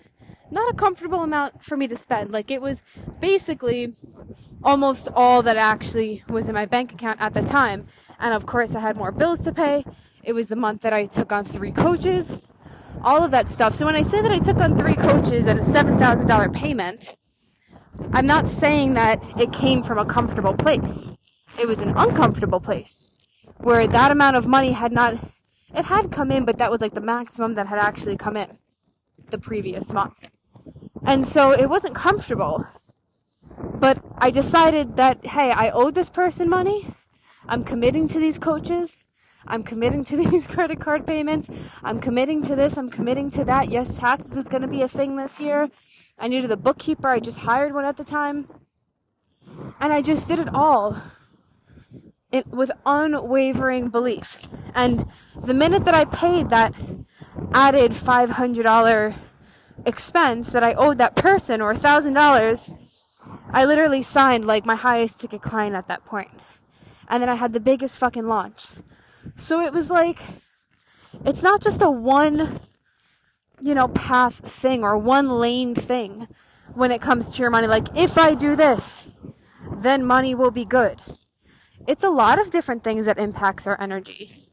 not 0.50 0.72
a 0.72 0.76
comfortable 0.76 1.22
amount 1.22 1.62
for 1.62 1.76
me 1.76 1.86
to 1.88 1.96
spend. 1.96 2.32
Like 2.32 2.50
it 2.50 2.60
was 2.60 2.82
basically 3.20 3.94
almost 4.62 5.08
all 5.14 5.42
that 5.42 5.56
actually 5.56 6.24
was 6.28 6.48
in 6.48 6.54
my 6.54 6.66
bank 6.66 6.92
account 6.92 7.20
at 7.20 7.34
the 7.34 7.42
time. 7.42 7.86
And 8.18 8.34
of 8.34 8.46
course, 8.46 8.74
I 8.74 8.80
had 8.80 8.96
more 8.96 9.12
bills 9.12 9.44
to 9.44 9.52
pay. 9.52 9.84
It 10.22 10.32
was 10.32 10.48
the 10.48 10.56
month 10.56 10.82
that 10.82 10.92
I 10.92 11.04
took 11.04 11.32
on 11.32 11.44
three 11.44 11.70
coaches, 11.70 12.32
all 13.02 13.24
of 13.24 13.30
that 13.30 13.48
stuff. 13.48 13.74
So 13.74 13.86
when 13.86 13.96
I 13.96 14.02
say 14.02 14.20
that 14.20 14.32
I 14.32 14.38
took 14.38 14.58
on 14.58 14.76
three 14.76 14.96
coaches 14.96 15.46
and 15.46 15.60
a 15.60 15.62
$7,000 15.62 16.52
payment, 16.52 17.16
I'm 18.12 18.26
not 18.26 18.48
saying 18.48 18.94
that 18.94 19.22
it 19.38 19.52
came 19.52 19.82
from 19.82 19.98
a 19.98 20.04
comfortable 20.04 20.54
place. 20.54 21.12
It 21.58 21.66
was 21.66 21.80
an 21.80 21.94
uncomfortable 21.96 22.60
place 22.60 23.10
where 23.58 23.86
that 23.86 24.12
amount 24.12 24.36
of 24.36 24.46
money 24.46 24.72
had 24.72 24.92
not 24.92 25.18
it 25.74 25.84
had 25.84 26.10
come 26.10 26.30
in, 26.30 26.44
but 26.44 26.58
that 26.58 26.70
was 26.70 26.80
like 26.80 26.94
the 26.94 27.00
maximum 27.00 27.54
that 27.54 27.66
had 27.66 27.78
actually 27.78 28.16
come 28.16 28.36
in 28.36 28.58
the 29.30 29.38
previous 29.38 29.92
month. 29.92 30.30
And 31.04 31.26
so 31.26 31.52
it 31.52 31.68
wasn't 31.68 31.94
comfortable. 31.94 32.64
But 33.60 34.02
I 34.18 34.30
decided 34.30 34.96
that, 34.96 35.24
hey, 35.26 35.50
I 35.50 35.70
owe 35.70 35.90
this 35.90 36.10
person 36.10 36.48
money. 36.48 36.94
I'm 37.46 37.64
committing 37.64 38.08
to 38.08 38.18
these 38.18 38.38
coaches. 38.38 38.96
I'm 39.46 39.62
committing 39.62 40.04
to 40.04 40.16
these 40.30 40.46
credit 40.46 40.80
card 40.80 41.06
payments. 41.06 41.50
I'm 41.82 42.00
committing 42.00 42.42
to 42.42 42.56
this. 42.56 42.76
I'm 42.76 42.90
committing 42.90 43.30
to 43.32 43.44
that. 43.44 43.70
Yes, 43.70 43.98
taxes 43.98 44.36
is 44.36 44.48
going 44.48 44.62
to 44.62 44.68
be 44.68 44.82
a 44.82 44.88
thing 44.88 45.16
this 45.16 45.40
year. 45.40 45.70
I 46.18 46.28
needed 46.28 46.50
a 46.50 46.56
bookkeeper. 46.56 47.08
I 47.08 47.20
just 47.20 47.40
hired 47.40 47.74
one 47.74 47.84
at 47.84 47.96
the 47.96 48.04
time. 48.04 48.48
And 49.80 49.92
I 49.92 50.02
just 50.02 50.28
did 50.28 50.38
it 50.38 50.48
all 50.54 51.00
it, 52.30 52.46
with 52.48 52.70
unwavering 52.84 53.88
belief. 53.88 54.40
And 54.74 55.06
the 55.40 55.54
minute 55.54 55.84
that 55.84 55.94
I 55.94 56.04
paid 56.04 56.50
that 56.50 56.74
added 57.52 57.92
$500 57.92 59.14
expense 59.86 60.52
that 60.52 60.64
I 60.64 60.74
owed 60.74 60.98
that 60.98 61.16
person 61.16 61.60
or 61.60 61.72
$1,000, 61.72 62.76
I 63.50 63.64
literally 63.64 64.02
signed 64.02 64.44
like 64.44 64.66
my 64.66 64.74
highest 64.74 65.20
ticket 65.20 65.42
client 65.42 65.74
at 65.74 65.88
that 65.88 66.04
point. 66.04 66.30
And 67.08 67.22
then 67.22 67.30
I 67.30 67.36
had 67.36 67.52
the 67.52 67.60
biggest 67.60 67.98
fucking 67.98 68.26
launch. 68.26 68.66
So 69.36 69.60
it 69.60 69.72
was 69.72 69.90
like, 69.90 70.22
it's 71.24 71.42
not 71.42 71.62
just 71.62 71.80
a 71.82 71.90
one, 71.90 72.60
you 73.60 73.74
know, 73.74 73.88
path 73.88 74.34
thing 74.36 74.84
or 74.84 74.98
one 74.98 75.28
lane 75.30 75.74
thing 75.74 76.28
when 76.74 76.90
it 76.90 77.00
comes 77.00 77.34
to 77.34 77.42
your 77.42 77.50
money. 77.50 77.66
Like, 77.66 77.88
if 77.96 78.18
I 78.18 78.34
do 78.34 78.54
this, 78.54 79.08
then 79.78 80.04
money 80.04 80.34
will 80.34 80.50
be 80.50 80.64
good. 80.64 81.00
It's 81.86 82.04
a 82.04 82.10
lot 82.10 82.38
of 82.38 82.50
different 82.50 82.84
things 82.84 83.06
that 83.06 83.18
impacts 83.18 83.66
our 83.66 83.80
energy. 83.80 84.48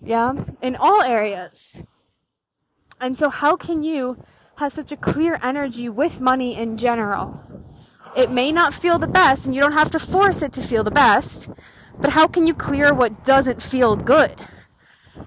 Yeah, 0.00 0.34
in 0.60 0.76
all 0.76 1.02
areas. 1.02 1.72
And 3.00 3.16
so 3.16 3.30
how 3.30 3.56
can 3.56 3.82
you 3.82 4.22
have 4.58 4.72
such 4.72 4.90
a 4.90 4.96
clear 4.96 5.38
energy 5.42 5.88
with 5.88 6.20
money 6.20 6.56
in 6.56 6.76
general? 6.76 7.42
It 8.16 8.30
may 8.30 8.50
not 8.50 8.72
feel 8.72 8.98
the 8.98 9.06
best 9.06 9.46
and 9.46 9.54
you 9.54 9.60
don't 9.60 9.72
have 9.72 9.90
to 9.90 9.98
force 9.98 10.40
it 10.42 10.52
to 10.52 10.62
feel 10.62 10.82
the 10.82 10.90
best, 10.90 11.50
but 11.98 12.10
how 12.10 12.26
can 12.26 12.46
you 12.46 12.54
clear 12.54 12.94
what 12.94 13.24
doesn't 13.24 13.62
feel 13.62 13.96
good? 13.96 14.40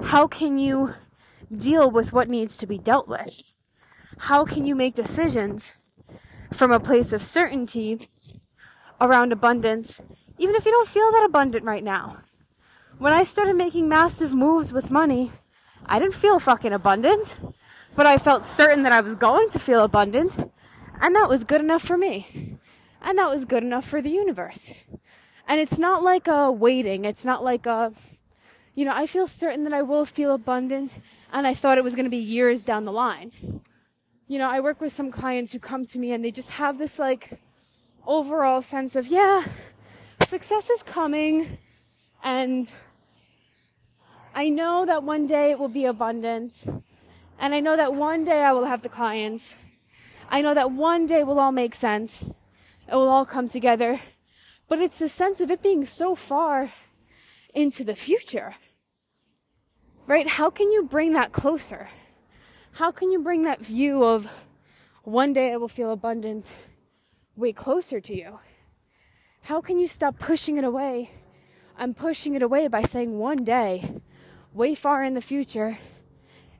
How 0.05 0.27
can 0.27 0.57
you 0.57 0.95
deal 1.55 1.89
with 1.89 2.11
what 2.13 2.29
needs 2.29 2.57
to 2.57 2.67
be 2.67 2.79
dealt 2.79 3.07
with? 3.07 3.53
How 4.17 4.45
can 4.45 4.65
you 4.65 4.75
make 4.75 4.95
decisions 4.95 5.73
from 6.51 6.71
a 6.71 6.79
place 6.79 7.13
of 7.13 7.21
certainty 7.21 8.07
around 8.99 9.31
abundance, 9.31 10.01
even 10.39 10.55
if 10.55 10.65
you 10.65 10.71
don't 10.71 10.87
feel 10.87 11.11
that 11.11 11.25
abundant 11.25 11.65
right 11.65 11.83
now? 11.83 12.17
When 12.97 13.13
I 13.13 13.23
started 13.23 13.55
making 13.55 13.87
massive 13.87 14.33
moves 14.33 14.73
with 14.73 14.91
money, 14.91 15.31
I 15.85 15.99
didn't 15.99 16.15
feel 16.15 16.39
fucking 16.39 16.73
abundant, 16.73 17.37
but 17.95 18.05
I 18.05 18.17
felt 18.17 18.45
certain 18.45 18.83
that 18.83 18.91
I 18.91 19.01
was 19.01 19.15
going 19.15 19.49
to 19.49 19.59
feel 19.59 19.83
abundant, 19.83 20.37
and 21.01 21.15
that 21.15 21.29
was 21.29 21.43
good 21.43 21.61
enough 21.61 21.81
for 21.81 21.97
me. 21.97 22.57
And 23.01 23.17
that 23.17 23.29
was 23.29 23.45
good 23.45 23.63
enough 23.63 23.85
for 23.85 24.01
the 24.01 24.09
universe. 24.09 24.73
And 25.47 25.59
it's 25.59 25.79
not 25.79 26.03
like 26.03 26.27
a 26.27 26.51
waiting. 26.51 27.05
It's 27.05 27.25
not 27.25 27.43
like 27.43 27.65
a, 27.65 27.93
you 28.75 28.85
know, 28.85 28.93
I 28.93 29.05
feel 29.05 29.25
certain 29.25 29.63
that 29.63 29.73
I 29.73 29.81
will 29.81 30.05
feel 30.05 30.33
abundant 30.33 30.99
and 31.31 31.47
I 31.47 31.53
thought 31.53 31.77
it 31.77 31.83
was 31.83 31.95
going 31.95 32.05
to 32.05 32.11
be 32.11 32.17
years 32.17 32.65
down 32.65 32.85
the 32.85 32.91
line. 32.91 33.31
You 34.27 34.37
know, 34.37 34.49
I 34.49 34.59
work 34.59 34.79
with 34.79 34.91
some 34.91 35.09
clients 35.09 35.53
who 35.53 35.59
come 35.59 35.85
to 35.85 35.97
me 35.97 36.11
and 36.11 36.23
they 36.23 36.31
just 36.31 36.51
have 36.51 36.77
this 36.77 36.99
like 36.99 37.39
overall 38.05 38.61
sense 38.61 38.95
of, 38.95 39.07
yeah, 39.07 39.45
success 40.21 40.69
is 40.69 40.83
coming 40.83 41.57
and 42.23 42.71
I 44.35 44.49
know 44.49 44.85
that 44.85 45.03
one 45.03 45.25
day 45.25 45.51
it 45.51 45.57
will 45.57 45.69
be 45.69 45.85
abundant. 45.85 46.63
And 47.39 47.55
I 47.55 47.59
know 47.59 47.75
that 47.77 47.95
one 47.95 48.23
day 48.23 48.43
I 48.43 48.51
will 48.51 48.65
have 48.65 48.81
the 48.81 48.89
clients. 48.89 49.55
I 50.29 50.41
know 50.41 50.53
that 50.53 50.71
one 50.71 51.05
day 51.05 51.23
will 51.23 51.39
all 51.39 51.51
make 51.51 51.73
sense. 51.73 52.23
It 52.87 52.95
will 52.95 53.09
all 53.09 53.25
come 53.25 53.49
together 53.49 53.99
but 54.69 54.79
it's 54.79 54.99
the 54.99 55.09
sense 55.09 55.41
of 55.41 55.51
it 55.51 55.63
being 55.63 55.83
so 55.83 56.15
far 56.15 56.71
into 57.53 57.83
the 57.83 57.95
future. 57.95 58.53
Right? 60.05 60.27
How 60.27 60.49
can 60.49 60.71
you 60.71 60.83
bring 60.83 61.13
that 61.13 61.31
closer? 61.31 61.89
How 62.73 62.91
can 62.91 63.11
you 63.11 63.19
bring 63.19 63.43
that 63.43 63.59
view 63.59 64.03
of 64.03 64.27
one 65.03 65.33
day 65.33 65.51
I 65.51 65.57
will 65.57 65.67
feel 65.67 65.91
abundant 65.91 66.55
way 67.35 67.51
closer 67.51 67.99
to 67.99 68.15
you? 68.15 68.39
How 69.43 69.59
can 69.59 69.79
you 69.79 69.87
stop 69.87 70.19
pushing 70.19 70.57
it 70.57 70.63
away? 70.63 71.11
I'm 71.77 71.93
pushing 71.93 72.35
it 72.35 72.43
away 72.43 72.67
by 72.67 72.83
saying 72.83 73.17
one 73.17 73.43
day, 73.43 74.01
way 74.53 74.75
far 74.75 75.03
in 75.03 75.15
the 75.15 75.21
future, 75.21 75.79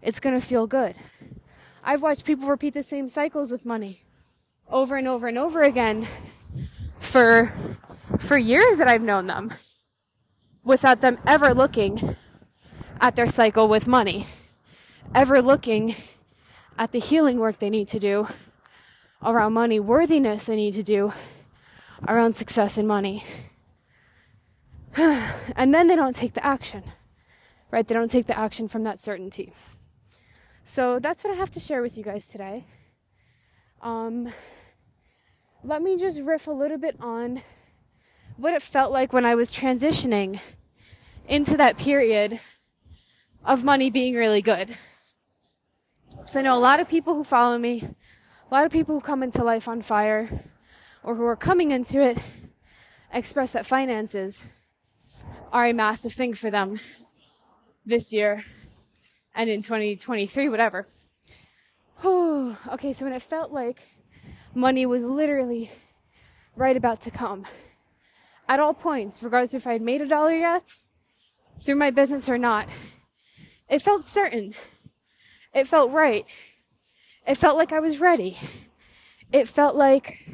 it's 0.01 0.19
going 0.19 0.39
to 0.39 0.45
feel 0.45 0.67
good. 0.67 0.95
I've 1.83 2.01
watched 2.01 2.25
people 2.25 2.47
repeat 2.47 2.73
the 2.73 2.83
same 2.83 3.07
cycles 3.07 3.51
with 3.51 3.65
money 3.65 4.03
over 4.69 4.97
and 4.97 5.07
over 5.07 5.27
and 5.27 5.37
over 5.37 5.63
again 5.63 6.07
for 6.99 7.51
for 8.19 8.37
years 8.37 8.77
that 8.77 8.87
I've 8.87 9.01
known 9.01 9.27
them 9.27 9.53
without 10.63 11.01
them 11.01 11.17
ever 11.25 11.53
looking 11.53 12.15
at 13.01 13.15
their 13.15 13.27
cycle 13.27 13.67
with 13.67 13.87
money, 13.87 14.27
ever 15.15 15.41
looking 15.41 15.95
at 16.77 16.91
the 16.91 16.99
healing 16.99 17.39
work 17.39 17.59
they 17.59 17.69
need 17.69 17.87
to 17.87 17.99
do 17.99 18.27
around 19.23 19.53
money, 19.53 19.79
worthiness 19.79 20.45
they 20.45 20.55
need 20.55 20.73
to 20.73 20.83
do 20.83 21.13
around 22.07 22.33
success 22.33 22.77
and 22.77 22.87
money. 22.87 23.23
and 24.95 25.73
then 25.73 25.87
they 25.87 25.95
don't 25.95 26.15
take 26.15 26.33
the 26.33 26.45
action, 26.45 26.83
right? 27.71 27.87
They 27.87 27.95
don't 27.95 28.09
take 28.09 28.27
the 28.27 28.37
action 28.37 28.67
from 28.67 28.83
that 28.83 28.99
certainty. 28.99 29.53
So 30.69 30.99
that's 30.99 31.23
what 31.23 31.33
I 31.33 31.35
have 31.35 31.49
to 31.51 31.59
share 31.59 31.81
with 31.81 31.97
you 31.97 32.03
guys 32.03 32.27
today. 32.27 32.63
Um, 33.81 34.31
let 35.63 35.81
me 35.81 35.97
just 35.97 36.21
riff 36.21 36.45
a 36.45 36.51
little 36.51 36.77
bit 36.77 36.95
on 36.99 37.41
what 38.37 38.53
it 38.53 38.61
felt 38.61 38.91
like 38.91 39.11
when 39.11 39.25
I 39.25 39.33
was 39.33 39.51
transitioning 39.51 40.39
into 41.27 41.57
that 41.57 41.79
period 41.79 42.39
of 43.43 43.63
money 43.63 43.89
being 43.89 44.13
really 44.13 44.43
good. 44.43 44.75
So 46.27 46.39
I 46.39 46.43
know 46.43 46.55
a 46.55 46.61
lot 46.61 46.79
of 46.79 46.87
people 46.87 47.15
who 47.15 47.23
follow 47.23 47.57
me, 47.57 47.89
a 48.51 48.53
lot 48.53 48.63
of 48.63 48.71
people 48.71 48.93
who 48.93 49.01
come 49.01 49.23
into 49.23 49.43
life 49.43 49.67
on 49.67 49.81
fire 49.81 50.43
or 51.01 51.15
who 51.15 51.25
are 51.25 51.35
coming 51.35 51.71
into 51.71 51.99
it 51.99 52.19
express 53.11 53.53
that 53.53 53.65
finances 53.65 54.45
are 55.51 55.65
a 55.65 55.73
massive 55.73 56.13
thing 56.13 56.35
for 56.35 56.51
them 56.51 56.79
this 57.87 58.13
year 58.13 58.45
and 59.39 59.49
in 59.49 59.61
2023, 59.61 60.49
whatever. 60.49 60.85
Whew. 62.01 62.57
Okay, 62.73 62.91
so 62.91 63.05
when 63.05 63.13
it 63.13 63.21
felt 63.21 63.51
like 63.51 63.87
money 64.53 64.85
was 64.85 65.03
literally 65.05 65.71
right 66.57 66.75
about 66.75 66.99
to 67.01 67.11
come 67.11 67.45
at 68.49 68.59
all 68.59 68.73
points, 68.73 69.23
regardless 69.23 69.53
if 69.53 69.65
I 69.65 69.73
had 69.73 69.81
made 69.81 70.01
a 70.01 70.07
dollar 70.07 70.35
yet, 70.35 70.75
through 71.57 71.75
my 71.75 71.89
business 71.89 72.27
or 72.27 72.37
not. 72.37 72.67
It 73.69 73.81
felt 73.81 74.03
certain. 74.03 74.55
It 75.53 75.67
felt 75.67 75.93
right. 75.93 76.27
It 77.25 77.35
felt 77.35 77.57
like 77.57 77.71
I 77.71 77.79
was 77.79 77.99
ready. 77.99 78.37
It 79.31 79.47
felt 79.47 79.75
like 79.75 80.27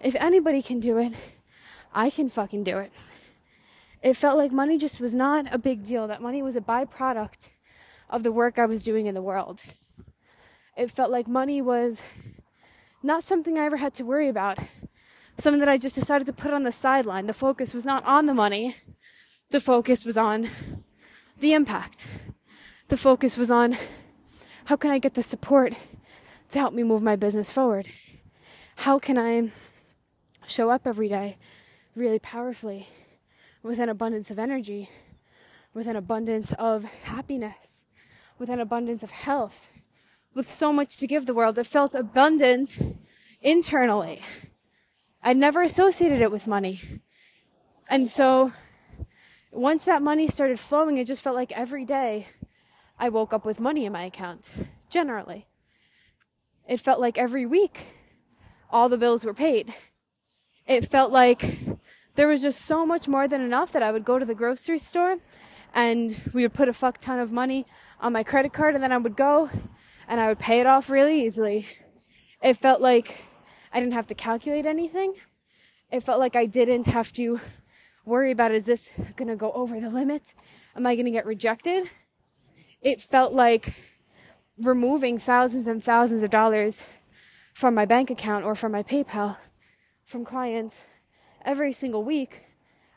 if 0.00 0.16
anybody 0.16 0.62
can 0.62 0.80
do 0.80 0.98
it, 0.98 1.12
I 1.94 2.10
can 2.10 2.28
fucking 2.28 2.64
do 2.64 2.78
it. 2.78 2.90
It 4.02 4.14
felt 4.14 4.36
like 4.36 4.50
money 4.50 4.78
just 4.78 5.00
was 5.00 5.14
not 5.14 5.46
a 5.54 5.58
big 5.58 5.84
deal, 5.84 6.08
that 6.08 6.22
money 6.22 6.42
was 6.42 6.56
a 6.56 6.60
byproduct 6.60 7.50
of 8.10 8.22
the 8.22 8.32
work 8.32 8.58
I 8.58 8.66
was 8.66 8.82
doing 8.82 9.06
in 9.06 9.14
the 9.14 9.22
world. 9.22 9.64
It 10.76 10.90
felt 10.90 11.10
like 11.10 11.26
money 11.28 11.60
was 11.60 12.02
not 13.02 13.24
something 13.24 13.58
I 13.58 13.64
ever 13.64 13.76
had 13.76 13.94
to 13.94 14.04
worry 14.04 14.28
about 14.28 14.58
something 15.36 15.60
that 15.60 15.68
I 15.68 15.78
just 15.78 15.94
decided 15.94 16.26
to 16.26 16.32
put 16.32 16.52
on 16.52 16.64
the 16.64 16.72
sideline. 16.72 17.26
The 17.26 17.32
focus 17.32 17.72
was 17.72 17.86
not 17.86 18.04
on 18.04 18.26
the 18.26 18.34
money. 18.34 18.76
The 19.50 19.60
focus 19.60 20.04
was 20.04 20.18
on 20.18 20.50
the 21.38 21.52
impact. 21.52 22.08
The 22.88 22.96
focus 22.96 23.36
was 23.36 23.50
on 23.50 23.76
how 24.64 24.76
can 24.76 24.90
I 24.90 24.98
get 24.98 25.14
the 25.14 25.22
support 25.22 25.74
to 26.50 26.58
help 26.58 26.74
me 26.74 26.82
move 26.82 27.02
my 27.02 27.16
business 27.16 27.52
forward? 27.52 27.88
How 28.76 28.98
can 28.98 29.16
I 29.16 29.50
show 30.46 30.70
up 30.70 30.86
every 30.86 31.08
day 31.08 31.36
really 31.94 32.18
powerfully 32.18 32.88
with 33.62 33.78
an 33.78 33.88
abundance 33.88 34.30
of 34.30 34.38
energy, 34.38 34.90
with 35.72 35.86
an 35.86 35.96
abundance 35.96 36.52
of 36.54 36.84
happiness, 36.84 37.84
with 38.38 38.48
an 38.48 38.60
abundance 38.60 39.02
of 39.02 39.10
health, 39.10 39.70
with 40.34 40.48
so 40.48 40.72
much 40.72 40.98
to 40.98 41.06
give 41.06 41.26
the 41.26 41.34
world? 41.34 41.58
It 41.58 41.66
felt 41.66 41.94
abundant 41.94 42.78
internally. 43.40 44.22
I 45.22 45.32
never 45.32 45.62
associated 45.62 46.20
it 46.20 46.30
with 46.30 46.46
money. 46.46 46.80
And 47.88 48.06
so 48.06 48.52
once 49.50 49.84
that 49.84 50.02
money 50.02 50.26
started 50.26 50.60
flowing, 50.60 50.98
it 50.98 51.06
just 51.06 51.22
felt 51.22 51.36
like 51.36 51.52
every 51.52 51.84
day 51.84 52.28
I 52.98 53.08
woke 53.08 53.32
up 53.32 53.44
with 53.44 53.60
money 53.60 53.84
in 53.84 53.92
my 53.92 54.04
account, 54.04 54.52
generally. 54.90 55.46
It 56.68 56.80
felt 56.80 57.00
like 57.00 57.16
every 57.16 57.46
week 57.46 57.86
all 58.70 58.88
the 58.88 58.98
bills 58.98 59.24
were 59.24 59.34
paid. 59.34 59.72
It 60.66 60.84
felt 60.84 61.10
like 61.10 61.58
there 62.14 62.28
was 62.28 62.42
just 62.42 62.60
so 62.60 62.84
much 62.84 63.08
more 63.08 63.26
than 63.26 63.40
enough 63.40 63.72
that 63.72 63.82
I 63.82 63.90
would 63.90 64.04
go 64.04 64.18
to 64.18 64.24
the 64.24 64.34
grocery 64.34 64.78
store 64.78 65.18
and 65.78 66.20
we 66.34 66.42
would 66.42 66.54
put 66.54 66.68
a 66.68 66.72
fuck 66.72 66.98
ton 66.98 67.20
of 67.20 67.30
money 67.30 67.64
on 68.00 68.12
my 68.12 68.24
credit 68.24 68.52
card 68.52 68.74
and 68.74 68.82
then 68.82 68.90
I 68.90 68.96
would 68.96 69.16
go 69.16 69.48
and 70.08 70.20
I 70.20 70.26
would 70.26 70.40
pay 70.40 70.58
it 70.58 70.66
off 70.66 70.90
really 70.90 71.24
easily. 71.24 71.68
It 72.42 72.54
felt 72.54 72.80
like 72.80 73.18
I 73.72 73.78
didn't 73.78 73.92
have 73.92 74.08
to 74.08 74.14
calculate 74.16 74.66
anything. 74.66 75.14
It 75.92 76.00
felt 76.02 76.18
like 76.18 76.34
I 76.34 76.46
didn't 76.46 76.86
have 76.86 77.12
to 77.12 77.40
worry 78.04 78.32
about 78.32 78.50
is 78.50 78.66
this 78.66 78.90
going 79.14 79.28
to 79.28 79.36
go 79.36 79.52
over 79.52 79.78
the 79.78 79.88
limit? 79.88 80.34
Am 80.74 80.84
I 80.84 80.96
going 80.96 81.04
to 81.04 81.12
get 81.12 81.26
rejected? 81.26 81.88
It 82.82 83.00
felt 83.00 83.32
like 83.32 83.74
removing 84.60 85.16
thousands 85.16 85.68
and 85.68 85.80
thousands 85.80 86.24
of 86.24 86.30
dollars 86.30 86.82
from 87.54 87.76
my 87.76 87.84
bank 87.84 88.10
account 88.10 88.44
or 88.44 88.56
from 88.56 88.72
my 88.72 88.82
PayPal 88.82 89.36
from 90.04 90.24
clients 90.24 90.86
every 91.44 91.72
single 91.72 92.02
week 92.02 92.46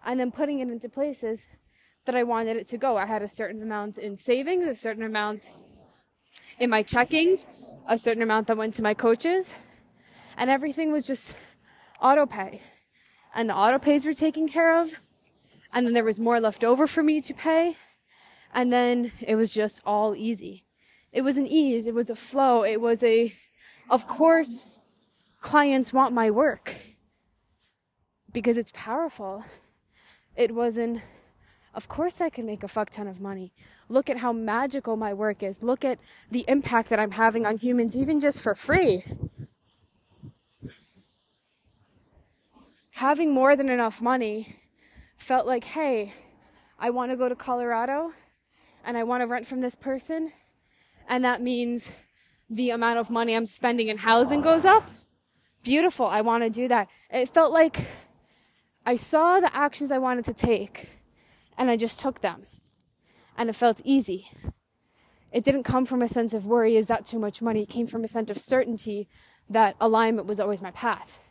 and 0.04 0.20
then 0.20 0.32
putting 0.32 0.58
it 0.58 0.68
into 0.68 0.90
places 0.90 1.46
that 2.06 2.16
I 2.16 2.24
wanted 2.24 2.58
it 2.58 2.68
to 2.70 2.78
go. 2.78 2.98
I 2.98 3.06
had 3.06 3.22
a 3.22 3.28
certain 3.28 3.62
amount 3.62 3.98
in 3.98 4.18
savings, 4.18 4.68
a 4.68 4.76
certain 4.76 5.04
amount 5.04 5.54
in 6.60 6.70
my 6.70 6.84
checkings, 6.84 7.46
a 7.88 7.98
certain 7.98 8.24
amount 8.24 8.48
that 8.48 8.58
went 8.58 8.74
to 8.76 8.84
my 8.84 8.94
coaches, 8.94 9.56
and 10.38 10.50
everything 10.50 10.92
was 10.92 11.06
just 11.06 11.36
auto 12.02 12.26
pay. 12.26 12.62
And 13.34 13.50
the 13.50 13.56
auto 13.56 13.80
pays 13.80 14.06
were 14.06 14.14
taken 14.14 14.48
care 14.48 14.80
of, 14.80 15.02
and 15.74 15.86
then 15.86 15.94
there 15.94 16.04
was 16.04 16.20
more 16.20 16.40
left 16.40 16.64
over 16.64 16.88
for 16.88 17.04
me 17.04 17.22
to 17.22 17.34
pay, 17.34 17.78
and 18.54 18.74
then 18.74 19.12
it 19.22 19.36
was 19.36 19.54
just 19.54 19.82
all 19.86 20.16
easy. 20.16 20.66
It 21.12 21.22
was 21.22 21.38
an 21.38 21.48
ease, 21.48 21.88
it 21.88 21.94
was 21.94 22.10
a 22.10 22.16
flow, 22.16 22.64
it 22.64 22.82
was 22.82 23.04
a, 23.04 23.34
of 23.90 24.08
course, 24.08 24.80
clients 25.40 25.94
want 25.94 26.14
my 26.14 26.32
work 26.32 26.76
because 28.32 28.58
it's 28.58 28.72
powerful. 28.74 29.44
It 30.36 30.56
was 30.56 30.78
an 30.78 31.02
of 31.74 31.88
course 31.88 32.22
I 32.22 32.30
can 32.30 32.46
make 32.46 32.64
a 32.64 32.68
fuck 32.68 32.90
ton 32.90 33.08
of 33.08 33.22
money. 33.22 33.54
Look 33.88 34.10
at 34.10 34.18
how 34.18 34.34
magical 34.34 34.98
my 34.98 35.14
work 35.14 35.44
is. 35.44 35.64
Look 35.64 35.86
at 35.86 36.00
the 36.30 36.46
impact 36.48 36.90
that 36.90 37.00
I'm 37.00 37.12
having 37.12 37.46
on 37.46 37.58
humans, 37.58 37.96
even 37.96 38.20
just 38.20 38.42
for 38.42 38.56
free. 38.56 39.04
Having 42.92 43.34
more 43.34 43.56
than 43.56 43.70
enough 43.70 44.02
money 44.02 44.58
felt 45.18 45.48
like, 45.48 45.64
hey, 45.64 46.14
I 46.78 46.90
want 46.90 47.12
to 47.12 47.18
go 47.18 47.30
to 47.30 47.36
Colorado 47.36 48.14
and 48.84 48.98
I 48.98 49.04
want 49.04 49.22
to 49.22 49.28
rent 49.28 49.48
from 49.48 49.62
this 49.62 49.76
person. 49.76 50.34
And 51.08 51.24
that 51.24 51.42
means 51.42 51.92
the 52.50 52.70
amount 52.70 53.00
of 53.00 53.10
money 53.10 53.36
I'm 53.36 53.46
spending 53.46 53.88
in 53.88 53.98
housing 53.98 54.42
goes 54.42 54.66
up. 54.66 54.88
Beautiful. 55.64 56.06
I 56.06 56.22
want 56.22 56.44
to 56.44 56.50
do 56.50 56.68
that. 56.68 56.90
It 57.10 57.30
felt 57.30 57.54
like 57.54 57.86
I 58.86 58.96
saw 58.96 59.40
the 59.40 59.56
actions 59.56 59.92
I 59.92 60.00
wanted 60.00 60.26
to 60.26 60.34
take 60.34 61.01
and 61.62 61.70
I 61.70 61.78
just 61.78 62.00
took 62.00 62.22
them. 62.22 62.48
And 63.38 63.48
it 63.48 63.54
felt 63.54 63.82
easy. 63.86 64.32
It 65.32 65.44
didn't 65.44 65.62
come 65.62 65.86
from 65.86 66.02
a 66.02 66.08
sense 66.08 66.34
of 66.34 66.48
worry, 66.48 66.76
is 66.76 66.88
that 66.88 67.06
too 67.06 67.20
much 67.20 67.40
money? 67.40 67.62
It 67.62 67.70
came 67.70 67.86
from 67.86 68.04
a 68.04 68.08
sense 68.08 68.32
of 68.32 68.40
certainty 68.40 69.08
that 69.48 69.76
alignment 69.80 70.26
was 70.26 70.40
always 70.40 70.60
my 70.60 70.72
path. 70.72 71.22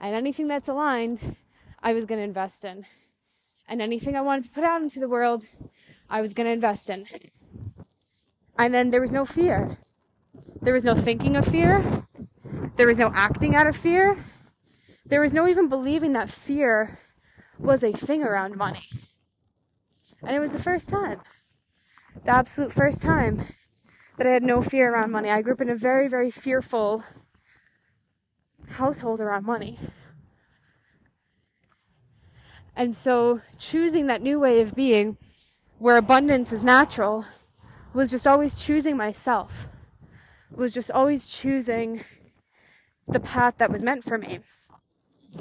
And 0.00 0.14
anything 0.14 0.48
that's 0.48 0.70
aligned, 0.70 1.36
I 1.82 1.92
was 1.92 2.06
going 2.06 2.20
to 2.20 2.24
invest 2.24 2.64
in. 2.64 2.86
And 3.68 3.82
anything 3.82 4.16
I 4.16 4.22
wanted 4.22 4.44
to 4.44 4.50
put 4.50 4.64
out 4.64 4.80
into 4.80 4.98
the 4.98 5.10
world, 5.10 5.44
I 6.08 6.22
was 6.22 6.32
going 6.32 6.46
to 6.46 6.54
invest 6.54 6.88
in. 6.88 7.04
And 8.58 8.72
then 8.72 8.88
there 8.88 9.02
was 9.02 9.12
no 9.12 9.26
fear. 9.26 9.76
There 10.62 10.72
was 10.72 10.84
no 10.84 10.94
thinking 10.94 11.36
of 11.36 11.44
fear. 11.44 12.06
There 12.76 12.86
was 12.86 12.98
no 12.98 13.12
acting 13.14 13.54
out 13.54 13.66
of 13.66 13.76
fear. 13.76 14.24
There 15.04 15.20
was 15.20 15.34
no 15.34 15.46
even 15.46 15.68
believing 15.68 16.14
that 16.14 16.30
fear 16.30 16.98
was 17.58 17.84
a 17.84 17.92
thing 17.92 18.22
around 18.22 18.56
money. 18.56 18.88
And 20.22 20.36
it 20.36 20.40
was 20.40 20.50
the 20.50 20.58
first 20.58 20.88
time, 20.88 21.20
the 22.24 22.30
absolute 22.30 22.72
first 22.72 23.02
time 23.02 23.44
that 24.18 24.26
I 24.26 24.30
had 24.30 24.42
no 24.42 24.60
fear 24.60 24.92
around 24.92 25.12
money. 25.12 25.30
I 25.30 25.40
grew 25.40 25.54
up 25.54 25.60
in 25.60 25.70
a 25.70 25.74
very, 25.74 26.08
very 26.08 26.30
fearful 26.30 27.04
household 28.72 29.20
around 29.20 29.44
money. 29.44 29.78
And 32.76 32.94
so 32.94 33.40
choosing 33.58 34.06
that 34.06 34.22
new 34.22 34.38
way 34.38 34.60
of 34.60 34.74
being 34.74 35.16
where 35.78 35.96
abundance 35.96 36.52
is 36.52 36.64
natural 36.64 37.24
was 37.94 38.10
just 38.10 38.26
always 38.26 38.62
choosing 38.64 38.96
myself, 38.96 39.68
was 40.54 40.72
just 40.72 40.90
always 40.90 41.26
choosing 41.26 42.04
the 43.08 43.20
path 43.20 43.56
that 43.56 43.70
was 43.72 43.82
meant 43.82 44.04
for 44.04 44.18
me. 44.18 44.40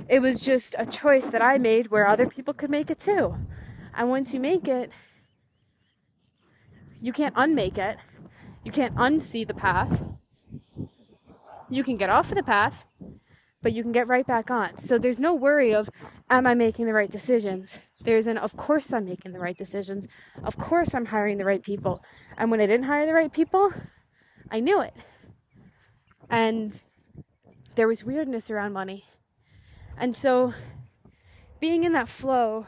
It 0.08 0.20
was 0.20 0.42
just 0.42 0.76
a 0.78 0.86
choice 0.86 1.28
that 1.28 1.42
I 1.42 1.58
made 1.58 1.88
where 1.88 2.08
other 2.08 2.28
people 2.28 2.54
could 2.54 2.70
make 2.70 2.90
it 2.90 3.00
too. 3.00 3.36
And 4.00 4.10
once 4.10 4.34
you 4.34 4.40
make 4.40 4.66
it, 4.70 4.92
you 7.02 7.12
can't 7.12 7.34
unmake 7.36 7.78
it. 7.78 7.98
You 8.64 8.72
can't 8.72 8.96
unsee 8.96 9.46
the 9.46 9.54
path. 9.54 10.04
You 11.70 11.84
can 11.84 11.98
get 11.98 12.10
off 12.10 12.32
of 12.32 12.38
the 12.38 12.44
path, 12.44 12.88
but 13.62 13.74
you 13.74 13.84
can 13.84 13.92
get 13.92 14.08
right 14.08 14.26
back 14.26 14.50
on. 14.50 14.78
So 14.78 14.98
there's 14.98 15.20
no 15.20 15.34
worry 15.34 15.76
of, 15.76 15.90
am 16.30 16.48
I 16.48 16.54
making 16.54 16.86
the 16.86 16.94
right 16.94 17.12
decisions? 17.12 17.82
There's 18.02 18.26
an, 18.26 18.38
of 18.38 18.56
course 18.56 18.94
I'm 18.94 19.04
making 19.04 19.34
the 19.34 19.40
right 19.40 19.58
decisions. 19.58 20.08
Of 20.46 20.58
course 20.58 20.96
I'm 20.96 21.08
hiring 21.08 21.38
the 21.38 21.44
right 21.44 21.62
people. 21.62 22.02
And 22.38 22.50
when 22.50 22.62
I 22.62 22.68
didn't 22.68 22.86
hire 22.86 23.06
the 23.06 23.14
right 23.14 23.34
people, 23.34 23.74
I 24.50 24.62
knew 24.62 24.80
it. 24.80 24.94
And 26.30 26.82
there 27.76 27.90
was 27.90 28.06
weirdness 28.06 28.50
around 28.50 28.72
money. 28.72 29.04
And 29.98 30.16
so 30.16 30.54
being 31.60 31.84
in 31.84 31.92
that 31.92 32.08
flow 32.08 32.68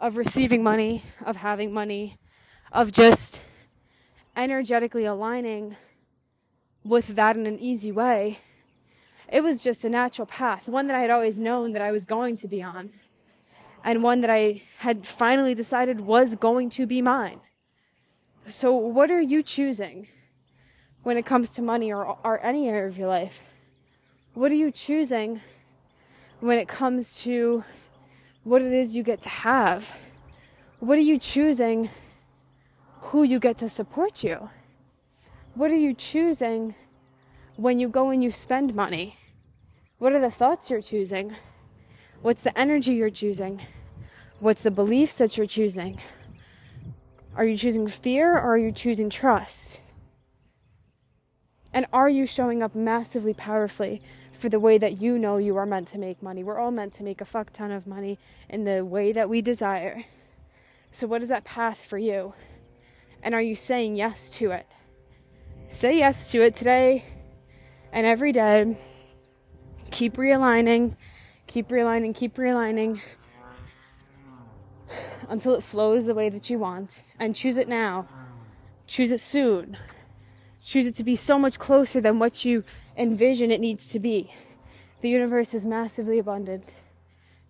of 0.00 0.16
receiving 0.16 0.62
money, 0.62 1.02
of 1.24 1.36
having 1.36 1.72
money, 1.72 2.18
of 2.72 2.92
just 2.92 3.42
energetically 4.36 5.04
aligning 5.04 5.76
with 6.84 7.08
that 7.08 7.36
in 7.36 7.46
an 7.46 7.58
easy 7.58 7.90
way. 7.90 8.38
It 9.30 9.42
was 9.42 9.62
just 9.62 9.84
a 9.84 9.90
natural 9.90 10.26
path, 10.26 10.68
one 10.68 10.86
that 10.86 10.96
I 10.96 11.00
had 11.00 11.10
always 11.10 11.38
known 11.38 11.72
that 11.72 11.82
I 11.82 11.90
was 11.90 12.06
going 12.06 12.36
to 12.38 12.48
be 12.48 12.62
on, 12.62 12.90
and 13.84 14.02
one 14.02 14.20
that 14.20 14.30
I 14.30 14.62
had 14.78 15.06
finally 15.06 15.54
decided 15.54 16.00
was 16.00 16.36
going 16.36 16.70
to 16.70 16.86
be 16.86 17.02
mine. 17.02 17.40
So, 18.46 18.74
what 18.74 19.10
are 19.10 19.20
you 19.20 19.42
choosing 19.42 20.08
when 21.02 21.18
it 21.18 21.26
comes 21.26 21.54
to 21.54 21.62
money 21.62 21.92
or, 21.92 22.16
or 22.24 22.42
any 22.42 22.68
area 22.68 22.86
of 22.86 22.96
your 22.96 23.08
life? 23.08 23.42
What 24.32 24.50
are 24.50 24.54
you 24.54 24.70
choosing 24.70 25.40
when 26.40 26.56
it 26.58 26.68
comes 26.68 27.22
to 27.24 27.64
what 28.48 28.62
it 28.62 28.72
is 28.72 28.96
you 28.96 29.02
get 29.02 29.20
to 29.20 29.28
have. 29.28 29.98
What 30.80 30.96
are 30.96 31.02
you 31.02 31.18
choosing 31.18 31.90
who 33.00 33.22
you 33.22 33.38
get 33.38 33.58
to 33.58 33.68
support 33.68 34.24
you? 34.24 34.48
What 35.54 35.70
are 35.70 35.76
you 35.76 35.92
choosing 35.92 36.74
when 37.56 37.78
you 37.78 37.88
go 37.88 38.08
and 38.08 38.24
you 38.24 38.30
spend 38.30 38.74
money? 38.74 39.18
What 39.98 40.12
are 40.14 40.20
the 40.20 40.30
thoughts 40.30 40.70
you're 40.70 40.80
choosing? 40.80 41.34
What's 42.22 42.42
the 42.42 42.58
energy 42.58 42.94
you're 42.94 43.10
choosing? 43.10 43.60
What's 44.38 44.62
the 44.62 44.70
beliefs 44.70 45.16
that 45.16 45.36
you're 45.36 45.46
choosing? 45.46 46.00
Are 47.36 47.44
you 47.44 47.56
choosing 47.56 47.86
fear 47.86 48.32
or 48.32 48.54
are 48.54 48.58
you 48.58 48.72
choosing 48.72 49.10
trust? 49.10 49.80
And 51.72 51.84
are 51.92 52.08
you 52.08 52.24
showing 52.24 52.62
up 52.62 52.74
massively 52.74 53.34
powerfully 53.34 54.00
for 54.38 54.48
the 54.48 54.60
way 54.60 54.78
that 54.78 55.02
you 55.02 55.18
know 55.18 55.36
you 55.36 55.56
are 55.56 55.66
meant 55.66 55.88
to 55.88 55.98
make 55.98 56.22
money? 56.22 56.44
We're 56.44 56.58
all 56.58 56.70
meant 56.70 56.92
to 56.94 57.04
make 57.04 57.20
a 57.20 57.24
fuck 57.24 57.52
ton 57.52 57.72
of 57.72 57.86
money 57.86 58.18
in 58.48 58.64
the 58.64 58.84
way 58.84 59.10
that 59.10 59.28
we 59.28 59.42
desire. 59.42 60.04
So, 60.92 61.06
what 61.06 61.22
is 61.22 61.28
that 61.28 61.44
path 61.44 61.84
for 61.84 61.98
you? 61.98 62.34
And 63.22 63.34
are 63.34 63.42
you 63.42 63.56
saying 63.56 63.96
yes 63.96 64.30
to 64.30 64.52
it? 64.52 64.66
Say 65.66 65.98
yes 65.98 66.30
to 66.32 66.42
it 66.42 66.54
today 66.54 67.04
and 67.92 68.06
every 68.06 68.32
day. 68.32 68.78
Keep 69.90 70.14
realigning, 70.14 70.96
keep 71.46 71.68
realigning, 71.68 72.14
keep 72.14 72.36
realigning 72.36 73.00
until 75.28 75.54
it 75.54 75.62
flows 75.62 76.06
the 76.06 76.14
way 76.14 76.28
that 76.28 76.48
you 76.48 76.58
want. 76.58 77.02
And 77.18 77.34
choose 77.34 77.58
it 77.58 77.68
now. 77.68 78.08
Choose 78.86 79.10
it 79.10 79.20
soon. 79.20 79.76
Choose 80.62 80.86
it 80.86 80.94
to 80.96 81.04
be 81.04 81.16
so 81.16 81.38
much 81.38 81.58
closer 81.58 82.00
than 82.00 82.18
what 82.18 82.44
you 82.44 82.64
envision 82.98 83.50
it 83.50 83.60
needs 83.60 83.88
to 83.88 84.00
be. 84.00 84.32
The 85.00 85.08
universe 85.08 85.54
is 85.54 85.64
massively 85.64 86.18
abundant. 86.18 86.74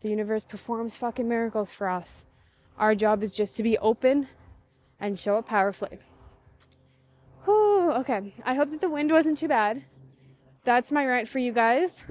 The 0.01 0.11
universe 0.11 0.45
performs 0.45 0.95
fucking 0.95 1.29
miracles 1.29 1.73
for 1.73 1.89
us. 1.89 2.27
Our 2.79 2.95
job 2.95 3.23
is 3.23 3.33
just 3.33 3.57
to 3.57 3.63
be 3.63 3.79
open 3.79 4.29
and 5.01 5.19
show 5.19 5.37
up 5.37 5.47
powerfully. 5.49 5.99
Whew, 7.45 7.91
okay. 7.93 8.35
I 8.45 8.55
hope 8.55 8.71
that 8.71 8.81
the 8.81 8.91
wind 8.91 9.11
wasn't 9.11 9.39
too 9.39 9.49
bad. 9.49 9.85
That's 10.65 10.93
my 10.93 11.07
rant 11.07 11.27
for 11.27 11.39
you 11.39 11.53
guys 11.53 12.05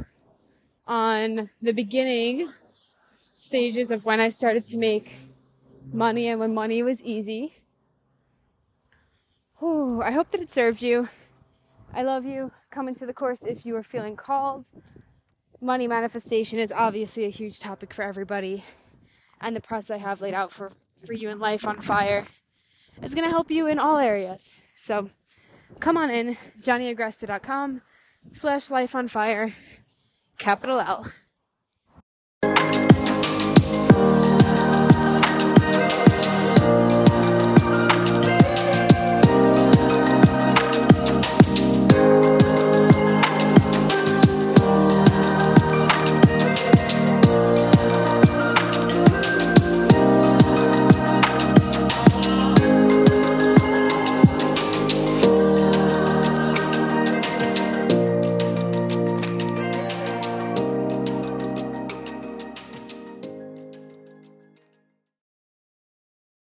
on 0.88 1.50
the 1.62 1.74
beginning 1.74 2.52
stages 3.34 3.92
of 3.92 4.04
when 4.04 4.20
I 4.20 4.30
started 4.30 4.66
to 4.66 4.78
make 4.78 5.16
money 5.94 6.28
and 6.28 6.40
when 6.40 6.54
money 6.54 6.82
was 6.82 7.04
easy. 7.04 7.58
Whew, 9.60 10.02
I 10.02 10.12
hope 10.12 10.32
that 10.32 10.42
it 10.42 10.50
served 10.50 10.82
you. 10.82 11.10
I 11.98 12.04
love 12.04 12.24
you. 12.26 12.52
Come 12.70 12.88
into 12.88 13.08
the 13.08 13.14
course 13.14 13.44
if 13.44 13.66
you 13.66 13.76
are 13.76 13.82
feeling 13.82 14.16
called. 14.16 14.70
Money 15.60 15.88
manifestation 15.88 16.60
is 16.60 16.72
obviously 16.72 17.26
a 17.26 17.30
huge 17.30 17.60
topic 17.60 17.92
for 17.92 18.04
everybody, 18.04 18.64
and 19.42 19.56
the 19.56 19.62
press 19.62 19.90
I 19.90 19.98
have 19.98 20.22
laid 20.22 20.36
out 20.36 20.52
for, 20.52 20.74
for 21.04 21.14
you 21.14 21.30
in 21.30 21.40
Life 21.40 21.66
on 21.66 21.82
Fire 21.82 22.28
is 23.02 23.16
going 23.16 23.26
to 23.26 23.32
help 23.32 23.50
you 23.50 23.66
in 23.66 23.80
all 23.80 23.98
areas. 23.98 24.54
So 24.76 25.10
come 25.80 25.98
on 25.98 26.12
in, 26.12 26.38
Johnnyagresta.com/slash 26.62 28.70
life 28.70 28.94
on 28.94 29.08
fire, 29.08 29.56
capital 30.38 30.80
L. 30.80 31.12